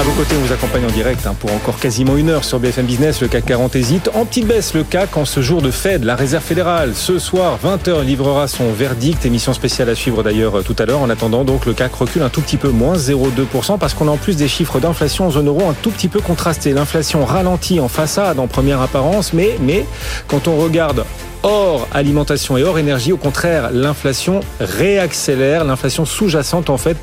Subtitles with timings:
[0.00, 2.58] À vos côtés, on vous accompagne en direct hein, pour encore quasiment une heure sur
[2.58, 3.20] BFM Business.
[3.20, 4.10] Le CAC 40 hésite.
[4.14, 6.94] En petite baisse, le CAC en ce jour de Fed, la Réserve fédérale.
[6.94, 9.26] Ce soir, 20h, livrera son verdict.
[9.26, 11.02] Émission spéciale à suivre d'ailleurs euh, tout à l'heure.
[11.02, 14.10] En attendant, donc, le CAC recule un tout petit peu, moins 0,2%, parce qu'on a
[14.10, 16.72] en plus des chiffres d'inflation en zone euro un tout petit peu contrastés.
[16.72, 19.84] L'inflation ralentit en façade, en première apparence, mais, mais
[20.28, 21.04] quand on regarde
[21.42, 25.64] hors alimentation et hors énergie, au contraire, l'inflation réaccélère.
[25.64, 26.96] L'inflation sous-jacente, en fait,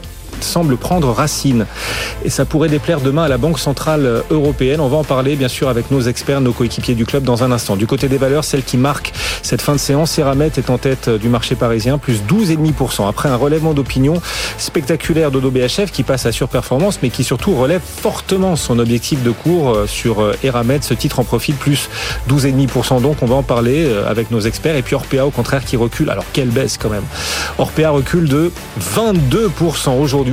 [0.43, 1.65] semble prendre racine.
[2.25, 4.79] Et ça pourrait déplaire demain à la Banque Centrale Européenne.
[4.79, 7.51] On va en parler bien sûr avec nos experts, nos coéquipiers du club dans un
[7.51, 7.75] instant.
[7.75, 11.09] Du côté des valeurs, celle qui marque cette fin de séance, Ceramet est en tête
[11.09, 13.07] du marché parisien, plus 12,5%.
[13.07, 14.21] Après un relèvement d'opinion
[14.57, 19.31] spectaculaire d'Odo BHF qui passe à surperformance, mais qui surtout relève fortement son objectif de
[19.31, 20.79] cours euh, sur euh, Eramet.
[20.81, 21.89] Ce titre en profite, plus
[22.29, 23.01] 12,5%.
[23.01, 24.75] Donc on va en parler euh, avec nos experts.
[24.75, 26.09] Et puis Orpea au contraire qui recule.
[26.09, 27.05] Alors quelle baisse quand même.
[27.57, 28.51] Orpea recule de
[28.95, 30.26] 22% aujourd'hui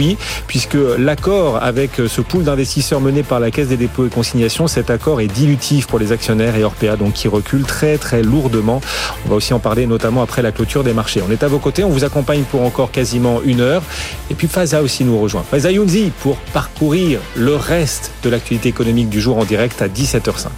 [0.46, 4.90] puisque l'accord avec ce pool d'investisseurs mené par la Caisse des dépôts et consignations, cet
[4.90, 8.80] accord est dilutif pour les actionnaires et Orpea, donc qui recule très très lourdement.
[9.26, 11.22] On va aussi en parler notamment après la clôture des marchés.
[11.26, 13.82] On est à vos côtés, on vous accompagne pour encore quasiment une heure.
[14.30, 15.44] Et puis Faza aussi nous rejoint.
[15.48, 20.48] Faza Younzi pour parcourir le reste de l'actualité économique du jour en direct à 17h05.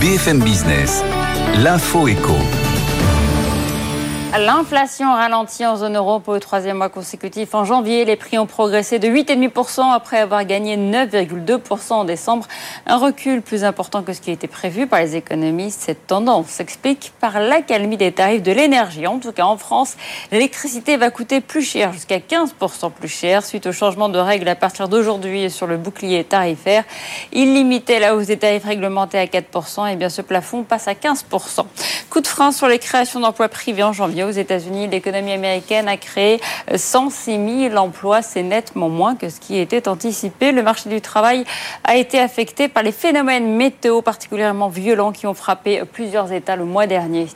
[0.00, 1.02] BFM Business,
[1.56, 2.36] l'info éco.
[4.36, 7.54] L'inflation ralentit en zone euro pour le troisième mois consécutif.
[7.54, 12.46] En janvier, les prix ont progressé de 8,5% après avoir gagné 9,2% en décembre.
[12.86, 15.80] Un recul plus important que ce qui était prévu par les économistes.
[15.80, 19.06] Cette tendance s'explique par l'accalmie des tarifs de l'énergie.
[19.06, 19.96] En tout cas, en France,
[20.30, 24.56] l'électricité va coûter plus cher, jusqu'à 15% plus cher, suite au changement de règles à
[24.56, 26.84] partir d'aujourd'hui sur le bouclier tarifaire.
[27.32, 29.90] Il limitait la hausse des tarifs réglementés à 4%.
[29.90, 31.64] Et bien, ce plafond passe à 15%.
[32.10, 35.96] Coup de frein sur les créations d'emplois privés en janvier aux États-Unis, l'économie américaine a
[35.96, 36.40] créé
[36.74, 38.22] 106 000 emplois.
[38.22, 40.52] C'est nettement moins que ce qui était anticipé.
[40.52, 41.44] Le marché du travail
[41.84, 46.64] a été affecté par les phénomènes météo particulièrement violents qui ont frappé plusieurs États le
[46.64, 47.28] mois dernier.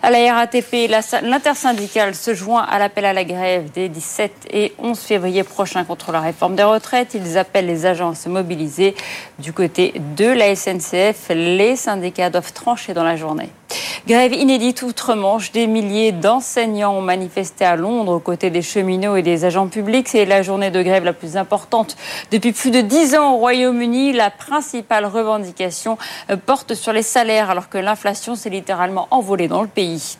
[0.00, 0.88] À la RATP,
[1.22, 6.12] l'intersyndicale se joint à l'appel à la grève des 17 et 11 février prochains contre
[6.12, 7.14] la réforme des retraites.
[7.14, 8.94] Ils appellent les agents à se mobiliser.
[9.40, 13.50] Du côté de la SNCF, les syndicats doivent trancher dans la journée.
[14.06, 15.52] Grève inédite outre-Manche.
[15.52, 20.08] Des milliers d'enseignants ont manifesté à Londres aux côtés des cheminots et des agents publics.
[20.08, 21.96] C'est la journée de grève la plus importante
[22.30, 24.14] depuis plus de dix ans au Royaume-Uni.
[24.14, 25.98] La principale revendication
[26.30, 30.16] euh, porte sur les salaires alors que l'inflation s'est littéralement envolée dans le pays.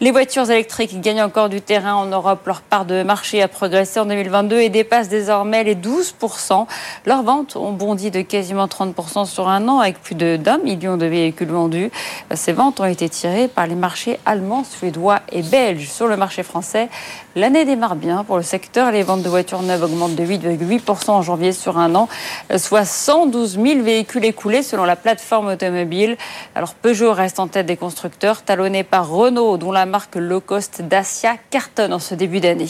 [0.00, 2.46] Les voitures électriques gagnent encore du terrain en Europe.
[2.46, 6.66] Leur part de marché a progressé en 2022 et dépasse désormais les 12%.
[7.06, 11.06] Leurs ventes ont bondi de quasiment 30% sur un an avec plus d'un million de
[11.06, 11.90] véhicules vendus.
[12.34, 15.90] Ces ventes ont été tirées par les marchés allemands, suédois et belges.
[15.90, 16.88] Sur le marché français,
[17.34, 18.92] l'année démarre bien pour le secteur.
[18.92, 22.08] Les ventes de voitures neuves augmentent de 8,8% en janvier sur un an,
[22.56, 26.16] soit 112 000 véhicules écoulés selon la plateforme automobile.
[26.54, 30.82] Alors Peugeot reste en tête des constructeurs, talonné par Renault, dont la marque low cost
[30.82, 32.68] Dacia cartonne en ce début d'année.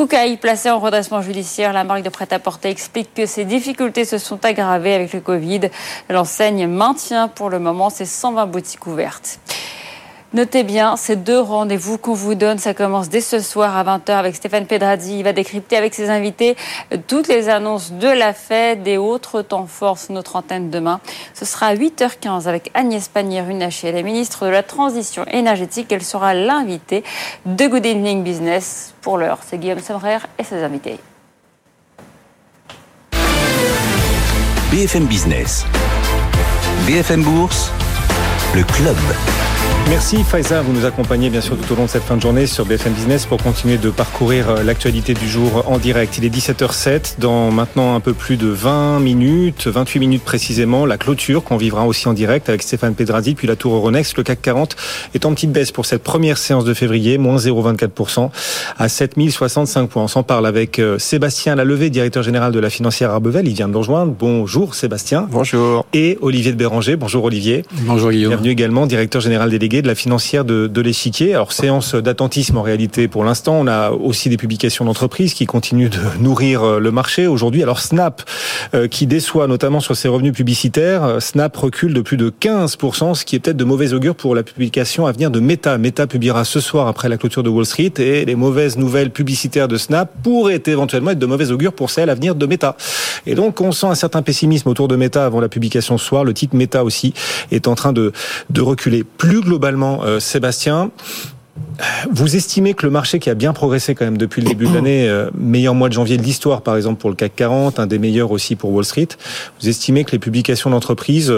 [0.00, 4.42] Koukaï, placé en redressement judiciaire, la marque de prêt-à-porter explique que ses difficultés se sont
[4.46, 5.68] aggravées avec le Covid.
[6.08, 9.40] L'enseigne maintient pour le moment ses 120 boutiques ouvertes.
[10.32, 12.58] Notez bien ces deux rendez-vous qu'on vous donne.
[12.58, 15.18] Ça commence dès ce soir à 20h avec Stéphane Pedrazzi.
[15.18, 16.56] Il va décrypter avec ses invités
[17.08, 21.00] toutes les annonces de la fête et autres temps forts sur notre antenne demain.
[21.34, 25.90] Ce sera à 8h15 avec Agnès Pannier-Runacher, la ministre de la Transition énergétique.
[25.90, 27.02] Elle sera l'invitée
[27.44, 28.94] de Good Evening Business.
[29.00, 31.00] Pour l'heure, c'est Guillaume Semrer et ses invités.
[34.70, 35.66] BFM Business.
[36.86, 37.72] BFM Bourse.
[38.54, 38.96] Le club.
[39.90, 42.46] Merci Faiza, vous nous accompagnez bien sûr tout au long de cette fin de journée
[42.46, 46.16] sur BFM Business pour continuer de parcourir euh, l'actualité du jour en direct.
[46.16, 50.96] Il est 17h07, dans maintenant un peu plus de 20 minutes, 28 minutes précisément, la
[50.96, 54.16] clôture qu'on vivra aussi en direct avec Stéphane Pedrazzi, puis la tour Euronext.
[54.16, 54.76] Le CAC 40
[55.14, 58.30] est en petite baisse pour cette première séance de février, moins 0,24%
[58.78, 60.04] à 7065 points.
[60.04, 63.48] On s'en parle avec euh, Sébastien Lalevé, directeur général de la financière Arbevel.
[63.48, 64.14] Il vient de nous rejoindre.
[64.16, 65.26] Bonjour Sébastien.
[65.28, 65.84] Bonjour.
[65.94, 66.94] Et Olivier de Béranger.
[66.94, 67.64] Bonjour Olivier.
[67.72, 68.30] Bonjour Guillaume.
[68.30, 71.34] Bienvenue également, directeur général délégué de la financière de, l'échiquier.
[71.34, 73.56] Alors séance d'attentisme en réalité pour l'instant.
[73.60, 77.62] On a aussi des publications d'entreprises qui continuent de nourrir le marché aujourd'hui.
[77.62, 78.22] Alors Snap
[78.90, 81.16] qui déçoit notamment sur ses revenus publicitaires.
[81.20, 84.42] Snap recule de plus de 15%, ce qui est peut-être de mauvais augure pour la
[84.42, 85.78] publication à venir de Meta.
[85.78, 89.68] Meta publiera ce soir après la clôture de Wall Street et les mauvaises nouvelles publicitaires
[89.68, 92.76] de Snap pourraient éventuellement être de mauvais augure pour celles à venir de Meta.
[93.26, 96.24] Et donc on sent un certain pessimisme autour de Meta avant la publication ce soir.
[96.24, 97.14] Le titre Meta aussi
[97.50, 98.12] est en train de
[98.58, 99.04] reculer.
[99.04, 100.90] Plus globalement, euh, Sébastien,
[102.10, 104.74] vous estimez que le marché qui a bien progressé quand même depuis le début de
[104.74, 107.86] l'année, euh, meilleur mois de janvier de l'histoire par exemple pour le CAC 40, un
[107.86, 109.08] des meilleurs aussi pour Wall Street,
[109.60, 111.32] vous estimez que les publications d'entreprises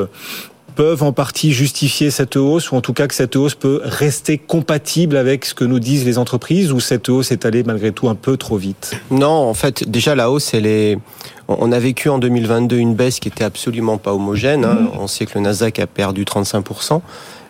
[0.74, 4.38] peuvent en partie justifier cette hausse ou en tout cas que cette hausse peut rester
[4.38, 8.08] compatible avec ce que nous disent les entreprises ou cette hausse est allée malgré tout
[8.08, 8.94] un peu trop vite?
[9.10, 10.98] Non, en fait, déjà la hausse, elle est...
[11.48, 14.64] On a vécu en 2022 une baisse qui était absolument pas homogène.
[14.64, 14.88] Hein.
[14.98, 17.02] On sait que le Nasdaq a perdu 35%.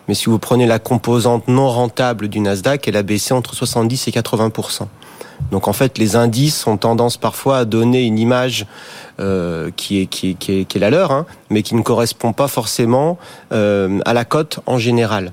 [0.07, 4.07] Mais si vous prenez la composante non rentable du Nasdaq, elle a baissé entre 70
[4.07, 4.87] et 80%.
[5.51, 8.65] Donc en fait, les indices ont tendance parfois à donner une image
[9.19, 11.81] euh, qui, est, qui, est, qui, est, qui est la leur, hein, mais qui ne
[11.81, 13.17] correspond pas forcément
[13.51, 15.31] euh, à la cote en général.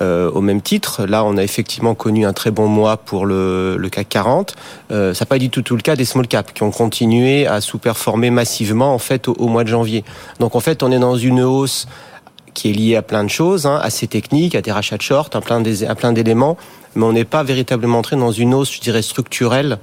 [0.00, 3.76] Euh, au même titre, là, on a effectivement connu un très bon mois pour le,
[3.76, 4.54] le CAC 40.
[4.90, 7.46] Euh, ça n'a pas du tout tout le cas des small caps qui ont continué
[7.46, 10.04] à sous-performer massivement en fait au, au, mois de janvier.
[10.38, 11.88] Donc en fait, on est dans une hausse
[12.58, 15.36] qui est liée à plein de choses, hein, assez techniques, à des rachats de short,
[15.36, 16.56] à plein, à plein d'éléments,
[16.96, 19.78] mais on n'est pas véritablement entré dans une hausse, je dirais, structurelle,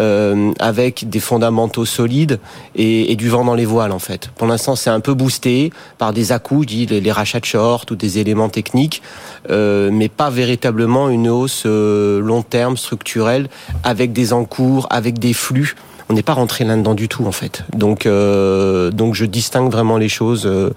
[0.00, 2.40] euh, avec des fondamentaux solides
[2.74, 4.28] et, et, du vent dans les voiles, en fait.
[4.38, 7.94] Pour l'instant, c'est un peu boosté par des à-coups, les, les, rachats de short ou
[7.94, 9.02] des éléments techniques,
[9.50, 13.48] euh, mais pas véritablement une hausse euh, long terme, structurelle,
[13.84, 15.76] avec des encours, avec des flux
[16.08, 17.64] on n'est pas rentré là-dedans du tout en fait.
[17.74, 20.70] Donc, euh, donc je distingue vraiment les choses euh,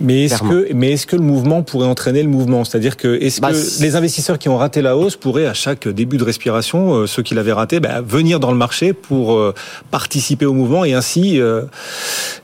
[0.00, 2.64] mais est-ce que, mais est-ce que le mouvement pourrait entraîner le mouvement?
[2.64, 5.86] C'est-à-dire que est-ce bah, que les investisseurs qui ont raté la hausse pourraient à chaque
[5.88, 9.54] début de respiration, euh, ceux qui l'avaient raté, bah, venir dans le marché pour euh,
[9.90, 11.62] participer au mouvement et ainsi euh,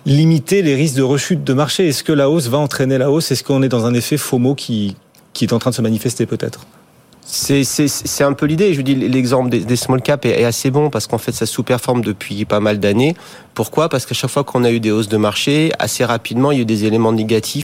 [0.07, 1.89] limiter les risques de rechute de marché?
[1.89, 3.31] Est-ce que la hausse va entraîner la hausse?
[3.33, 4.97] Est-ce qu'on est dans un effet FOMO qui,
[5.33, 6.67] qui est en train de se manifester peut-être?
[7.33, 8.73] C'est un peu l'idée.
[8.73, 11.47] Je vous dis, l'exemple des, small caps est, est, assez bon parce qu'en fait, ça
[11.47, 13.15] sous-performe depuis pas mal d'années.
[13.55, 13.89] Pourquoi?
[13.89, 16.59] Parce qu'à chaque fois qu'on a eu des hausses de marché, assez rapidement, il y
[16.59, 17.63] a eu des éléments négatifs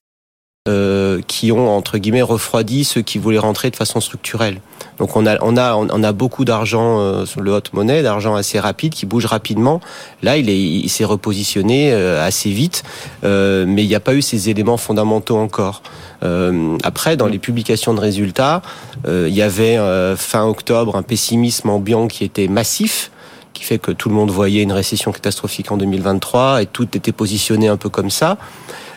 [0.68, 4.60] euh, qui ont entre guillemets refroidi ceux qui voulaient rentrer de façon structurelle.
[4.98, 8.34] Donc on a on a on a beaucoup d'argent euh, sur le hot money, d'argent
[8.34, 9.80] assez rapide qui bouge rapidement.
[10.22, 12.82] Là, il est il s'est repositionné euh, assez vite,
[13.24, 15.82] euh, mais il n'y a pas eu ces éléments fondamentaux encore.
[16.22, 18.62] Euh, après, dans les publications de résultats,
[19.06, 19.78] il y avait
[20.16, 23.10] fin octobre un pessimisme ambiant qui était massif
[23.52, 27.12] qui fait que tout le monde voyait une récession catastrophique en 2023 et tout était
[27.12, 28.36] positionné un peu comme ça.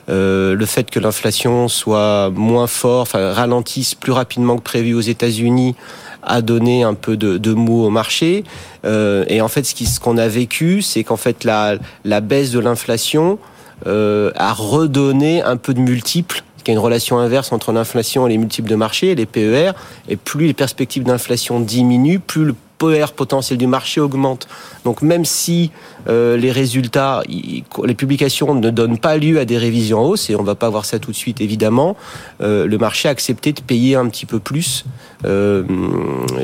[0.10, 5.02] Euh, le fait que l'inflation soit moins fort, enfin ralentisse plus rapidement que prévu aux
[5.02, 5.76] États-Unis,
[6.24, 8.44] a donné un peu de, de mou au marché.
[8.86, 12.60] Euh, et en fait, ce qu'on a vécu, c'est qu'en fait la, la baisse de
[12.60, 13.40] l'inflation
[13.88, 18.28] euh, a redonné un peu de multiples qu'il y a une relation inverse entre l'inflation
[18.28, 19.72] et les multiples de marché, les PER,
[20.10, 24.48] et plus les perspectives d'inflation diminuent, plus le Potentiel du marché augmente.
[24.86, 25.72] Donc même si
[26.08, 30.36] euh, les résultats, les publications ne donnent pas lieu à des révisions en hausse, et
[30.36, 31.96] on va pas voir ça tout de suite évidemment,
[32.42, 34.86] euh, le marché a accepté de payer un petit peu plus
[35.26, 35.64] euh,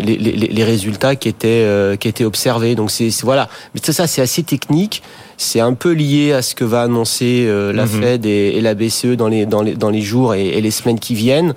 [0.03, 2.75] les, les, les, résultats qui étaient, euh, qui étaient observés.
[2.75, 5.01] Donc c'est voilà, mais ça, ça c'est assez technique.
[5.37, 7.87] C'est un peu lié à ce que va annoncer euh, la mmh.
[7.87, 10.71] Fed et, et, la BCE dans les, dans les, dans les jours et, et les
[10.71, 11.53] semaines qui viennent.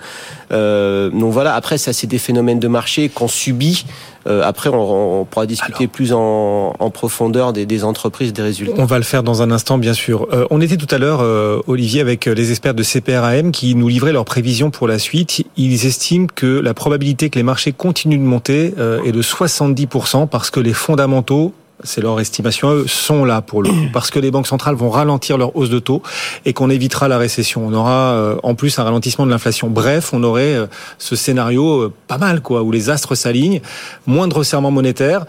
[0.50, 3.84] donc voilà, après ça c'est des phénomènes de marché qu'on subit.
[4.28, 5.90] Après on, on, pourra discuter Alors.
[5.90, 8.75] plus en, en profondeur des, des, entreprises, des résultats.
[8.76, 10.28] On va le faire dans un instant bien sûr.
[10.50, 11.20] on était tout à l'heure,
[11.66, 15.44] Olivier, avec les experts de CPRAM qui nous livraient leurs prévisions pour la suite.
[15.56, 20.28] Ils estiment que la probabilité que les marchés continuent de monter euh, est de 70%
[20.28, 21.52] parce que les fondamentaux
[21.85, 24.90] c'est leur estimation, eux, sont là pour le coup, parce que les banques centrales vont
[24.90, 26.02] ralentir leur hausse de taux
[26.44, 27.66] et qu'on évitera la récession.
[27.66, 29.68] On aura euh, en plus un ralentissement de l'inflation.
[29.68, 30.66] Bref, on aurait euh,
[30.99, 33.61] ce scénario euh, pas mal, quoi, où les astres s'alignent,
[34.06, 35.26] moins de resserrement monétaire,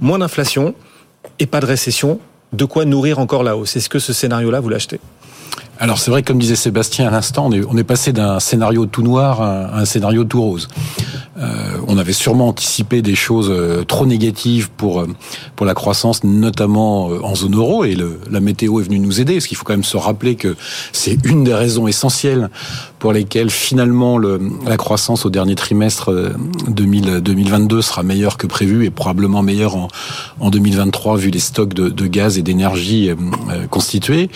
[0.00, 0.74] moins d'inflation
[1.38, 2.20] et pas de récession.
[2.52, 3.76] De quoi nourrir encore la hausse.
[3.76, 5.00] Est-ce que ce scénario-là, vous l'achetez?
[5.80, 8.86] Alors c'est vrai, comme disait Sébastien à l'instant, on est, on est passé d'un scénario
[8.86, 10.68] tout noir à un scénario tout rose.
[11.38, 15.06] Euh, on avait sûrement anticipé des choses euh, trop négatives pour euh,
[15.54, 19.34] pour la croissance, notamment en zone euro, et le, la météo est venue nous aider.
[19.34, 20.56] Parce qu'il faut quand même se rappeler que
[20.92, 22.50] c'est une des raisons essentielles
[22.98, 26.12] pour lesquelles finalement le, la croissance au dernier trimestre
[26.66, 29.88] 2000, 2022 sera meilleure que prévu et probablement meilleure en,
[30.40, 33.10] en 2023 vu les stocks de, de gaz et d'énergie
[33.70, 34.28] constitués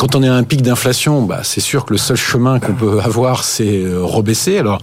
[0.00, 2.72] quand on est à un pic d'inflation, bah, c'est sûr que le seul chemin qu'on
[2.72, 4.56] peut avoir, c'est rebaisser.
[4.56, 4.80] Alors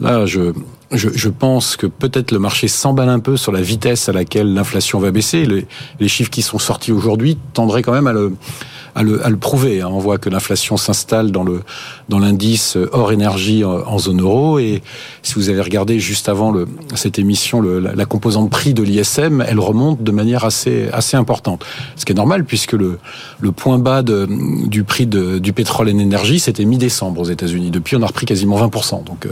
[0.00, 0.54] là, je,
[0.90, 4.54] je, je, pense que peut-être le marché s'emballe un peu sur la vitesse à laquelle
[4.54, 5.44] l'inflation va baisser.
[5.44, 5.66] Les,
[6.00, 8.32] les chiffres qui sont sortis aujourd'hui tendraient quand même à le,
[8.94, 9.80] à le, à le prouver.
[9.80, 9.88] Hein.
[9.90, 11.62] On voit que l'inflation s'installe dans le
[12.08, 14.58] dans l'indice hors énergie en zone euro.
[14.58, 14.82] Et
[15.22, 19.42] si vous avez regardé juste avant le, cette émission, le, la, composante prix de l'ISM,
[19.46, 21.64] elle remonte de manière assez assez importante.
[21.96, 22.98] Ce qui est normal puisque le
[23.40, 24.28] le point bas de,
[24.66, 27.70] du prix de, du pétrole et l'énergie, c'était mi-décembre aux États-Unis.
[27.70, 29.04] Depuis, on a repris quasiment 20%.
[29.04, 29.30] Donc, euh,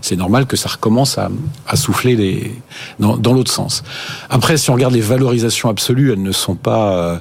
[0.00, 1.30] c'est normal que ça recommence à,
[1.66, 2.54] à souffler les,
[2.98, 3.82] dans, dans l'autre sens.
[4.30, 7.18] Après, si on regarde les valorisations absolues, elles ne sont pas euh,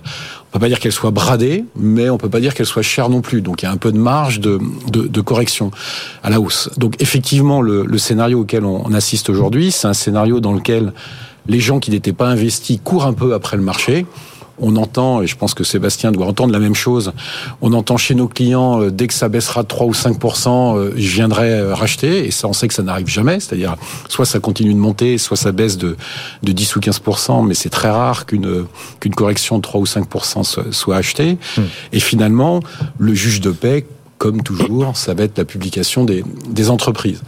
[0.54, 3.22] peut pas dire qu'elle soit bradée, mais on peut pas dire qu'elle soit chère non
[3.22, 3.42] plus.
[3.42, 4.60] Donc il y a un peu de marge de,
[4.92, 5.72] de, de correction
[6.24, 6.70] à la hausse.
[6.78, 10.94] Donc effectivement, le, le scénario auquel on, on assiste aujourd'hui, c'est un scénario dans lequel
[11.48, 14.06] les gens qui n'étaient pas investis courent un peu après le marché
[14.60, 17.12] on entend, et je pense que Sébastien doit entendre la même chose,
[17.62, 20.94] on entend chez nos clients, euh, dès que ça baissera de 3 ou 5% euh,
[20.96, 23.76] je viendrai euh, racheter, et ça, on sait que ça n'arrive jamais, c'est-à-dire
[24.10, 25.98] soit ça continue de monter, soit ça baisse de,
[26.44, 28.66] de 10 ou 15% mais c'est très rare qu'une
[29.00, 31.38] qu'une correction de 3 ou 5% soit, achetée.
[31.58, 31.62] Hmm.
[31.92, 32.62] Et finalement,
[32.98, 33.86] le juge de paix,
[34.18, 37.22] comme toujours, ça va être la publication des, des entreprises.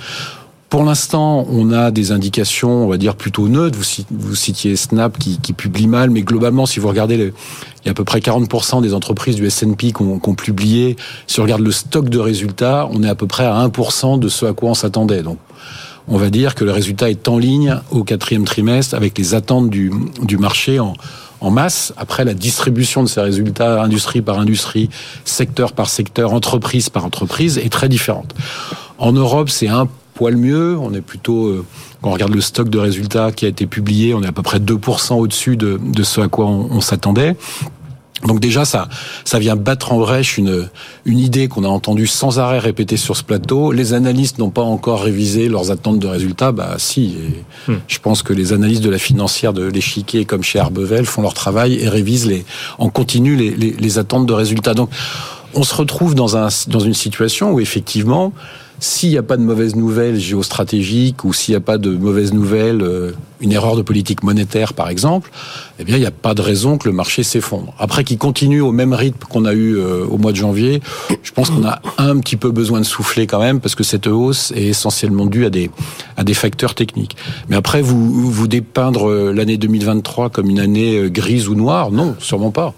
[0.69, 3.77] Pour l'instant, on a des indications, on va dire plutôt neutres.
[4.09, 7.93] Vous, citiez Snap qui, publie mal, mais globalement, si vous regardez, il y a à
[7.93, 10.97] peu près 40% des entreprises du S&P qui ont, publié.
[11.27, 14.27] Si on regarde le stock de résultats, on est à peu près à 1% de
[14.27, 15.21] ce à quoi on s'attendait.
[15.21, 15.37] Donc,
[16.07, 19.69] on va dire que le résultat est en ligne au quatrième trimestre avec les attentes
[19.69, 19.91] du,
[20.39, 20.95] marché en
[21.51, 21.93] masse.
[21.95, 24.89] Après, la distribution de ces résultats, industrie par industrie,
[25.25, 28.33] secteur par secteur, entreprise par entreprise, est très différente.
[28.97, 30.75] En Europe, c'est un poil mieux.
[30.79, 31.65] On est plutôt, euh,
[32.01, 34.41] quand on regarde le stock de résultats qui a été publié, on est à peu
[34.41, 37.35] près 2% au-dessus de, de, ce à quoi on, s'attendait.
[38.23, 38.87] Donc déjà, ça,
[39.25, 40.67] ça vient battre en brèche une,
[41.03, 43.71] une idée qu'on a entendue sans arrêt répéter sur ce plateau.
[43.71, 46.51] Les analystes n'ont pas encore révisé leurs attentes de résultats.
[46.51, 47.17] Bah si,
[47.67, 47.75] hmm.
[47.87, 51.33] je pense que les analystes de la financière de l'échiquier, comme chez Arbevel, font leur
[51.33, 52.45] travail et révisent les,
[52.79, 54.73] en continu les, les, les attentes de résultats.
[54.73, 54.89] Donc,
[55.53, 58.33] on se retrouve dans, un, dans une situation où effectivement,
[58.79, 62.33] s'il n'y a pas de mauvaises nouvelles géostratégiques ou s'il n'y a pas de mauvaises
[62.33, 65.31] nouvelles, euh, une erreur de politique monétaire par exemple,
[65.79, 67.73] eh bien il n'y a pas de raison que le marché s'effondre.
[67.79, 70.81] Après qu'il continue au même rythme qu'on a eu euh, au mois de janvier,
[71.23, 74.07] je pense qu'on a un petit peu besoin de souffler quand même parce que cette
[74.07, 75.71] hausse est essentiellement due à des
[76.17, 77.15] à des facteurs techniques.
[77.49, 82.15] Mais après vous vous dépeindre euh, l'année 2023 comme une année grise ou noire, non,
[82.19, 82.73] sûrement pas.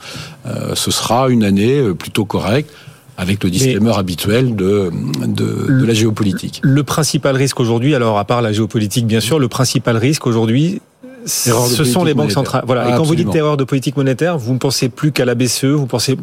[0.75, 2.69] ce sera une année plutôt correcte
[3.17, 4.91] avec le disclaimer habituel de,
[5.25, 6.59] de, de, la géopolitique.
[6.63, 10.81] Le principal risque aujourd'hui, alors à part la géopolitique bien sûr, le principal risque aujourd'hui,
[11.25, 12.63] ce sont les banques centrales.
[12.65, 12.89] Voilà.
[12.89, 15.65] et quand vous dites erreur de politique monétaire, vous ne pensez plus qu'à la BCE,
[15.65, 16.17] vous pensez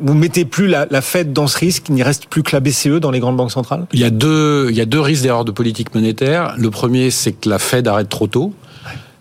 [0.00, 2.60] vous mettez plus la, la Fed dans ce risque, il n'y reste plus que la
[2.60, 3.86] BCE dans les grandes banques centrales?
[3.92, 6.54] Il y a deux, il y a deux risques d'erreur de politique monétaire.
[6.56, 8.52] Le premier, c'est que la Fed arrête trop tôt.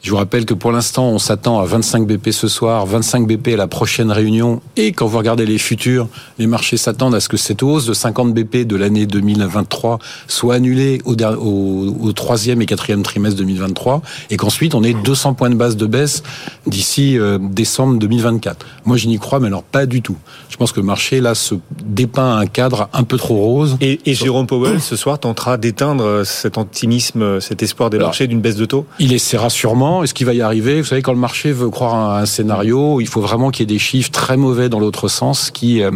[0.01, 3.50] Je vous rappelle que pour l'instant, on s'attend à 25 BP ce soir, 25 BP
[3.50, 4.60] à la prochaine réunion.
[4.75, 6.08] Et quand vous regardez les futurs,
[6.39, 10.55] les marchés s'attendent à ce que cette hausse de 50 BP de l'année 2023 soit
[10.55, 15.55] annulée au, au, troisième et quatrième trimestre 2023 et qu'ensuite on ait 200 points de
[15.55, 16.24] base de baisse
[16.65, 18.65] d'ici euh, décembre 2024.
[18.86, 20.17] Moi, je n'y crois, mais alors pas du tout.
[20.50, 21.53] Je pense que le marché, là, se
[21.86, 23.77] dépeint un cadre un peu trop rose.
[23.81, 28.41] Et, et Jérôme Powell, ce soir, tentera d'éteindre cet optimisme, cet espoir des marchés d'une
[28.41, 28.88] baisse de taux?
[28.98, 30.81] Il essaiera sûrement est-ce qu'il va y arriver?
[30.81, 33.67] Vous savez, quand le marché veut croire à un scénario, il faut vraiment qu'il y
[33.71, 35.91] ait des chiffres très mauvais dans l'autre sens qui euh,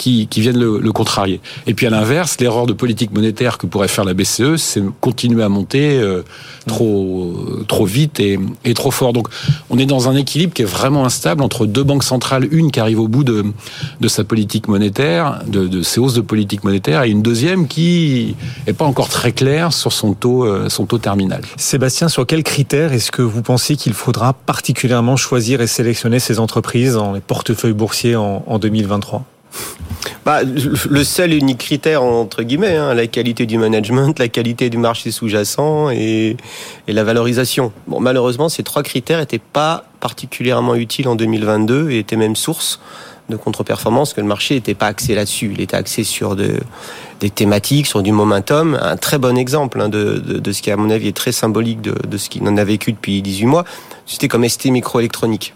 [0.00, 1.40] qui, qui viennent le, le, contrarier.
[1.66, 5.42] Et puis à l'inverse, l'erreur de politique monétaire que pourrait faire la BCE, c'est continuer
[5.42, 6.22] à monter euh,
[6.66, 7.34] trop
[7.68, 9.12] trop vite et, et, trop fort.
[9.12, 9.28] Donc
[9.68, 12.80] on est dans un équilibre qui est vraiment instable entre deux banques centrales, une qui
[12.80, 13.44] arrive au bout de,
[14.00, 18.36] de sa politique monétaire, de, de ses hausses de politique monétaire, et une deuxième qui
[18.66, 21.42] est pas encore très claire sur son taux euh, son taux terminal.
[21.58, 26.38] Sébastien, sur quels critères est-ce que vous pensez qu'il faudra particulièrement choisir et sélectionner ces
[26.38, 29.24] entreprises dans les portefeuilles boursiers en, en 2023
[30.24, 34.70] bah, le seul et unique critère, entre guillemets, hein, la qualité du management, la qualité
[34.70, 36.36] du marché sous-jacent et,
[36.88, 37.72] la valorisation.
[37.86, 42.80] Malheureusement, ces trois critères n'étaient pas particulièrement utiles en 2022 et étaient même source
[43.28, 45.52] de contre-performance, que le marché n'était pas axé là-dessus.
[45.54, 46.58] Il était axé sur de,
[47.20, 48.78] des thématiques, sur du momentum.
[48.82, 51.94] Un très bon exemple hein, de, ce qui, à mon avis, est très symbolique de,
[52.06, 53.64] de ce qu'il en a vécu depuis 18 mois.
[54.04, 55.54] C'était comme ST Microélectronique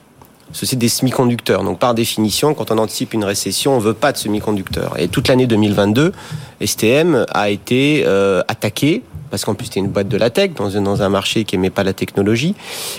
[0.54, 1.64] c'est des semi-conducteurs.
[1.64, 4.99] Donc par définition, quand on anticipe une récession, on veut pas de semi-conducteurs.
[4.99, 6.12] Et toute l'année 2022,
[6.64, 9.02] STM a été euh, attaqué
[9.34, 11.68] parce qu'en plus c'était une boîte de la tech dans, dans un marché qui aimait
[11.68, 12.54] pas la technologie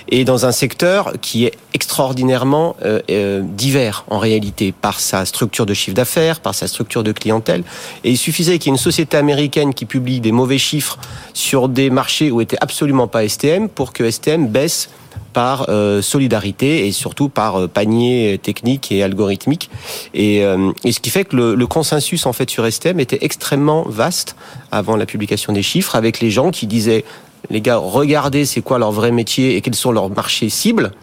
[0.09, 5.65] et dans un secteur qui est extraordinairement euh, euh, divers en réalité par sa structure
[5.65, 7.63] de chiffre d'affaires, par sa structure de clientèle.
[8.03, 10.99] Et il suffisait qu'il y ait une société américaine qui publie des mauvais chiffres
[11.33, 14.89] sur des marchés où était absolument pas STM pour que STM baisse
[15.35, 19.69] par euh, solidarité et surtout par euh, panier technique et algorithmique.
[20.13, 23.17] Et, euh, et, ce qui fait que le, le, consensus en fait sur STM était
[23.19, 24.37] extrêmement vaste
[24.71, 27.03] avant la publication des chiffres, avec les gens qui disaient
[27.49, 30.93] les gars, regardez c'est quoi leur vrai métier et quels sont leurs marchés cibles,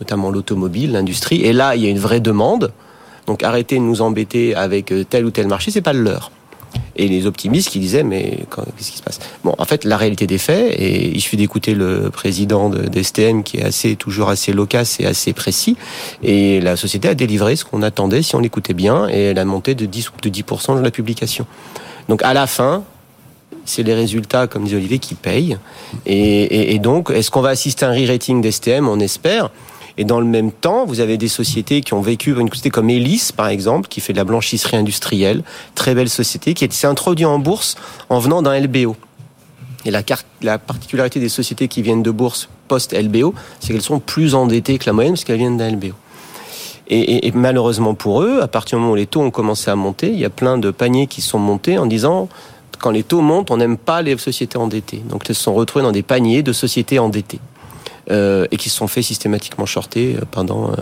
[0.00, 1.42] notamment l'automobile, l'industrie.
[1.42, 2.72] Et là, il y a une vraie demande.
[3.26, 6.30] Donc arrêtez de nous embêter avec tel ou tel marché, c'est pas le leur
[6.96, 9.18] et les optimistes qui disaient mais qu'est-ce qui se passe?
[9.42, 13.58] Bon, en fait, la réalité des faits, et il suffit d'écouter le président d'STM qui
[13.58, 15.76] est assez toujours assez loquace et assez précis,
[16.22, 19.44] et la société a délivré ce qu'on attendait si on l'écoutait bien, et elle a
[19.44, 21.46] monté de 10 de 10% de la publication.
[22.08, 22.84] Donc à la fin,
[23.64, 25.56] c'est les résultats, comme dit Olivier, qui payent.
[26.06, 29.50] Et, et donc, est-ce qu'on va assister à un re-rating d'STM On espère.
[29.96, 32.90] Et dans le même temps, vous avez des sociétés qui ont vécu, une société comme
[32.90, 37.28] Elis, par exemple, qui fait de la blanchisserie industrielle, très belle société, qui s'est introduite
[37.28, 37.76] en bourse
[38.08, 38.96] en venant d'un LBO.
[39.84, 40.02] Et la,
[40.42, 44.86] la particularité des sociétés qui viennent de bourse post-LBO, c'est qu'elles sont plus endettées que
[44.86, 45.94] la moyenne parce qu'elles viennent d'un LBO.
[46.88, 49.70] Et, et, et, malheureusement pour eux, à partir du moment où les taux ont commencé
[49.70, 52.28] à monter, il y a plein de paniers qui sont montés en disant
[52.78, 55.02] quand les taux montent, on n'aime pas les sociétés endettées.
[55.08, 57.40] Donc elles se sont retrouvées dans des paniers de sociétés endettées
[58.10, 60.74] euh, et qui se sont fait systématiquement shorter euh, pendant euh,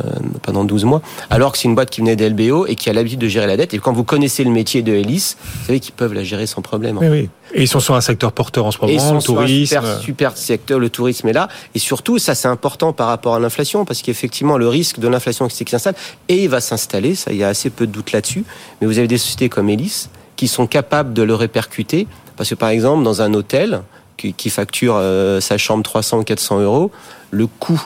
[0.43, 1.03] pendant 12 mois.
[1.31, 3.57] Alors que c'est une boîte qui venait d'LBO et qui a l'habitude de gérer la
[3.57, 3.75] dette.
[3.75, 6.63] Et quand vous connaissez le métier de Elis, vous savez qu'ils peuvent la gérer sans
[6.63, 6.99] problème.
[7.01, 7.29] Oui, oui.
[7.55, 9.67] Et ils sont sur un secteur porteur en ce moment, et ils sont le tourisme.
[9.67, 11.49] Sur un super, super secteur, le tourisme est là.
[11.75, 15.47] Et surtout, ça c'est important par rapport à l'inflation, parce qu'effectivement, le risque de l'inflation
[15.49, 15.95] qui s'installe,
[16.29, 18.45] et il va s'installer, ça il y a assez peu de doute là-dessus.
[18.81, 22.09] Mais vous avez des sociétés comme Elis qui sont capables de le répercuter.
[22.37, 23.83] Parce que par exemple, dans un hôtel,
[24.31, 26.91] qui, facture euh, sa chambre 300 ou 400 euros,
[27.31, 27.83] le coût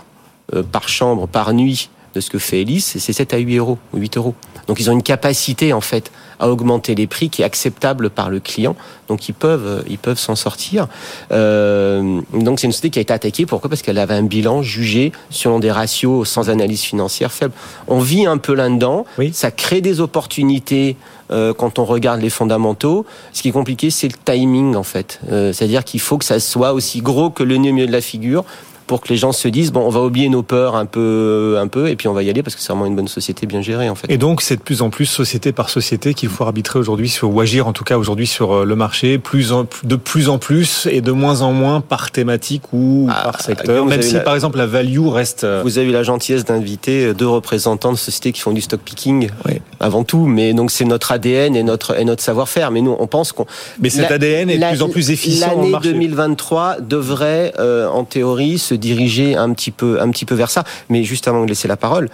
[0.54, 3.78] euh, par chambre, par nuit de ce que fait Elis, c'est 7 à 8 euros,
[3.94, 4.34] 8 euros.
[4.66, 8.30] Donc ils ont une capacité en fait à augmenter les prix qui est acceptable par
[8.30, 8.76] le client.
[9.08, 10.88] Donc ils peuvent, euh, ils peuvent s'en sortir.
[11.32, 13.46] Euh, donc c'est une société qui a été attaquée.
[13.46, 13.70] Pourquoi?
[13.70, 17.54] Parce qu'elle avait un bilan jugé selon des ratios sans analyse financière faible.
[17.86, 19.06] On vit un peu là-dedans.
[19.18, 19.30] Oui.
[19.32, 20.96] Ça crée des opportunités
[21.30, 23.04] euh, quand on regarde les fondamentaux.
[23.32, 25.20] Ce qui est compliqué, c'est le timing en fait.
[25.30, 27.92] Euh, C'est-à-dire qu'il faut que ça soit aussi gros que le nez au milieu de
[27.92, 28.44] la figure
[28.86, 31.68] pour que les gens se disent bon on va oublier nos peurs un peu un
[31.68, 33.60] peu et puis on va y aller parce que c'est vraiment une bonne société bien
[33.62, 34.10] gérée en fait.
[34.10, 37.30] Et donc c'est de plus en plus société par société qu'il faut arbitrer aujourd'hui sur
[37.30, 40.86] ou agir en tout cas aujourd'hui sur le marché plus en, de plus en plus
[40.90, 44.20] et de moins en moins par thématique ou ah, par secteur même si la...
[44.20, 48.32] par exemple la value reste Vous avez eu la gentillesse d'inviter deux représentants de sociétés
[48.32, 49.54] qui font du stock picking oui.
[49.80, 53.06] avant tout mais donc c'est notre ADN et notre et notre savoir-faire mais nous on
[53.06, 53.46] pense qu'on
[53.80, 58.58] Mais cet ADN est de plus en plus efficient L'année 2023 devrait euh, en théorie
[58.58, 60.64] se diriger un petit peu, un petit peu vers ça.
[60.88, 62.08] Mais juste avant de laisser la parole,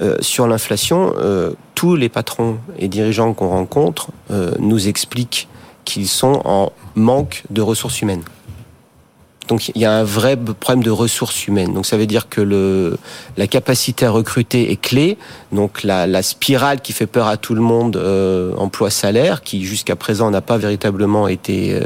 [0.00, 5.48] euh, sur l'inflation, euh, tous les patrons et dirigeants qu'on rencontre euh, nous expliquent
[5.84, 8.22] qu'ils sont en manque de ressources humaines.
[9.48, 11.72] Donc il y a un vrai problème de ressources humaines.
[11.72, 12.96] Donc ça veut dire que
[13.36, 15.16] la capacité à recruter est clé.
[15.52, 17.96] Donc la, la spirale qui fait peur à tout le monde,
[18.58, 21.80] emploi-salaire, qui jusqu'à présent n'a pas véritablement été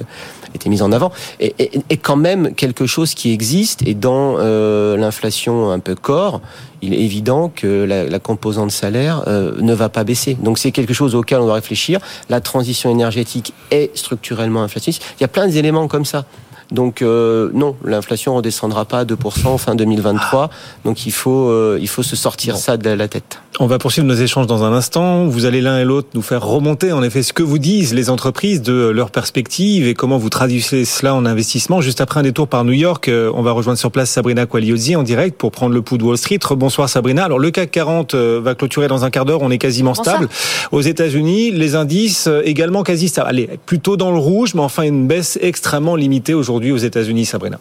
[0.54, 3.86] été mise en avant, est, quand même quelque chose qui existe.
[3.86, 6.40] Et dans euh, l'inflation un peu corps,
[6.82, 10.34] il est évident que la, la composante salaire euh, ne va pas baisser.
[10.34, 12.00] Donc c'est quelque chose auquel on doit réfléchir.
[12.28, 15.02] La transition énergétique est structurellement inflationniste.
[15.18, 16.24] Il y a plein d'éléments comme ça.
[16.72, 20.48] Donc euh, non, l'inflation redescendra pas à 2% fin 2023.
[20.84, 22.60] Donc il faut euh, il faut se sortir bon.
[22.60, 23.40] ça de la tête.
[23.60, 25.26] On va poursuivre nos échanges dans un instant.
[25.26, 28.08] Vous allez l'un et l'autre nous faire remonter en effet ce que vous disent les
[28.08, 31.82] entreprises de leurs perspectives et comment vous traduisez cela en investissement.
[31.82, 34.96] Juste après un détour par New York, euh, on va rejoindre sur place Sabrina Quagliozzi
[34.96, 36.38] en direct pour prendre le pouls de Wall Street.
[36.52, 37.24] Bonsoir Sabrina.
[37.24, 39.42] Alors le CAC 40 va clôturer dans un quart d'heure.
[39.42, 40.16] On est quasiment Bonsoir.
[40.16, 40.28] stable.
[40.70, 43.28] Aux États-Unis, les indices également quasi stables.
[43.28, 47.58] Allez, plutôt dans le rouge, mais enfin une baisse extrêmement limitée aujourd'hui aux États-Unis, Sabrina.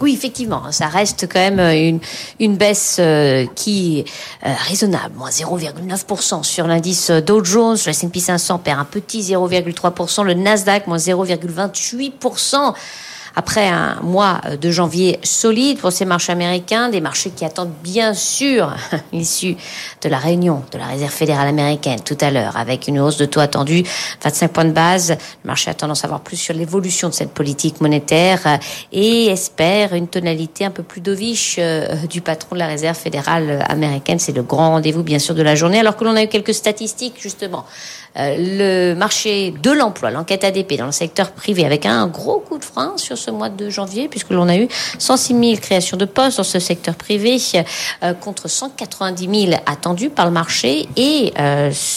[0.00, 1.98] Oui, effectivement, ça reste quand même une,
[2.38, 4.04] une baisse euh, qui
[4.46, 10.24] euh, raisonnable, moins 0,9% sur l'indice Dow Jones, le S&P 500 perd un petit 0,3%,
[10.24, 12.74] le Nasdaq moins 0,28%.
[13.38, 18.12] Après un mois de janvier solide pour ces marchés américains, des marchés qui attendent bien
[18.12, 18.74] sûr
[19.12, 19.56] l'issue
[20.02, 23.26] de la réunion de la Réserve fédérale américaine tout à l'heure, avec une hausse de
[23.26, 23.84] taux attendue
[24.24, 25.10] 25 points de base.
[25.44, 28.58] Le marché a tendance à plus sur l'évolution de cette politique monétaire
[28.90, 33.64] et espère une tonalité un peu plus dovish euh, du patron de la Réserve fédérale
[33.68, 34.18] américaine.
[34.18, 36.54] C'est le grand rendez-vous bien sûr de la journée, alors que l'on a eu quelques
[36.54, 37.64] statistiques justement
[38.07, 42.58] euh, le marché de l'emploi, l'enquête ADP dans le secteur privé, avec un gros coup
[42.58, 44.68] de frein sur ce mois de janvier, puisque l'on a eu
[44.98, 47.38] 106 000 créations de postes dans ce secteur privé,
[48.02, 51.32] euh, contre 190 000 attendus par le marché et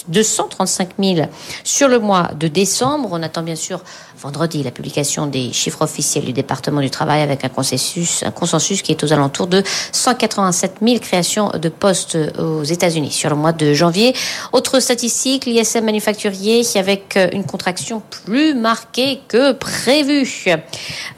[0.08, 1.28] 235 euh, 000
[1.64, 3.10] sur le mois de décembre.
[3.12, 3.82] On attend bien sûr
[4.22, 8.82] vendredi la publication des chiffres officiels du département du travail avec un consensus, un consensus
[8.82, 13.52] qui est aux alentours de 187 000 créations de postes aux États-Unis sur le mois
[13.52, 14.14] de janvier.
[14.54, 20.46] Autre statistique, l'ISM manufacturier avec euh, une contraction plus marquée que prévu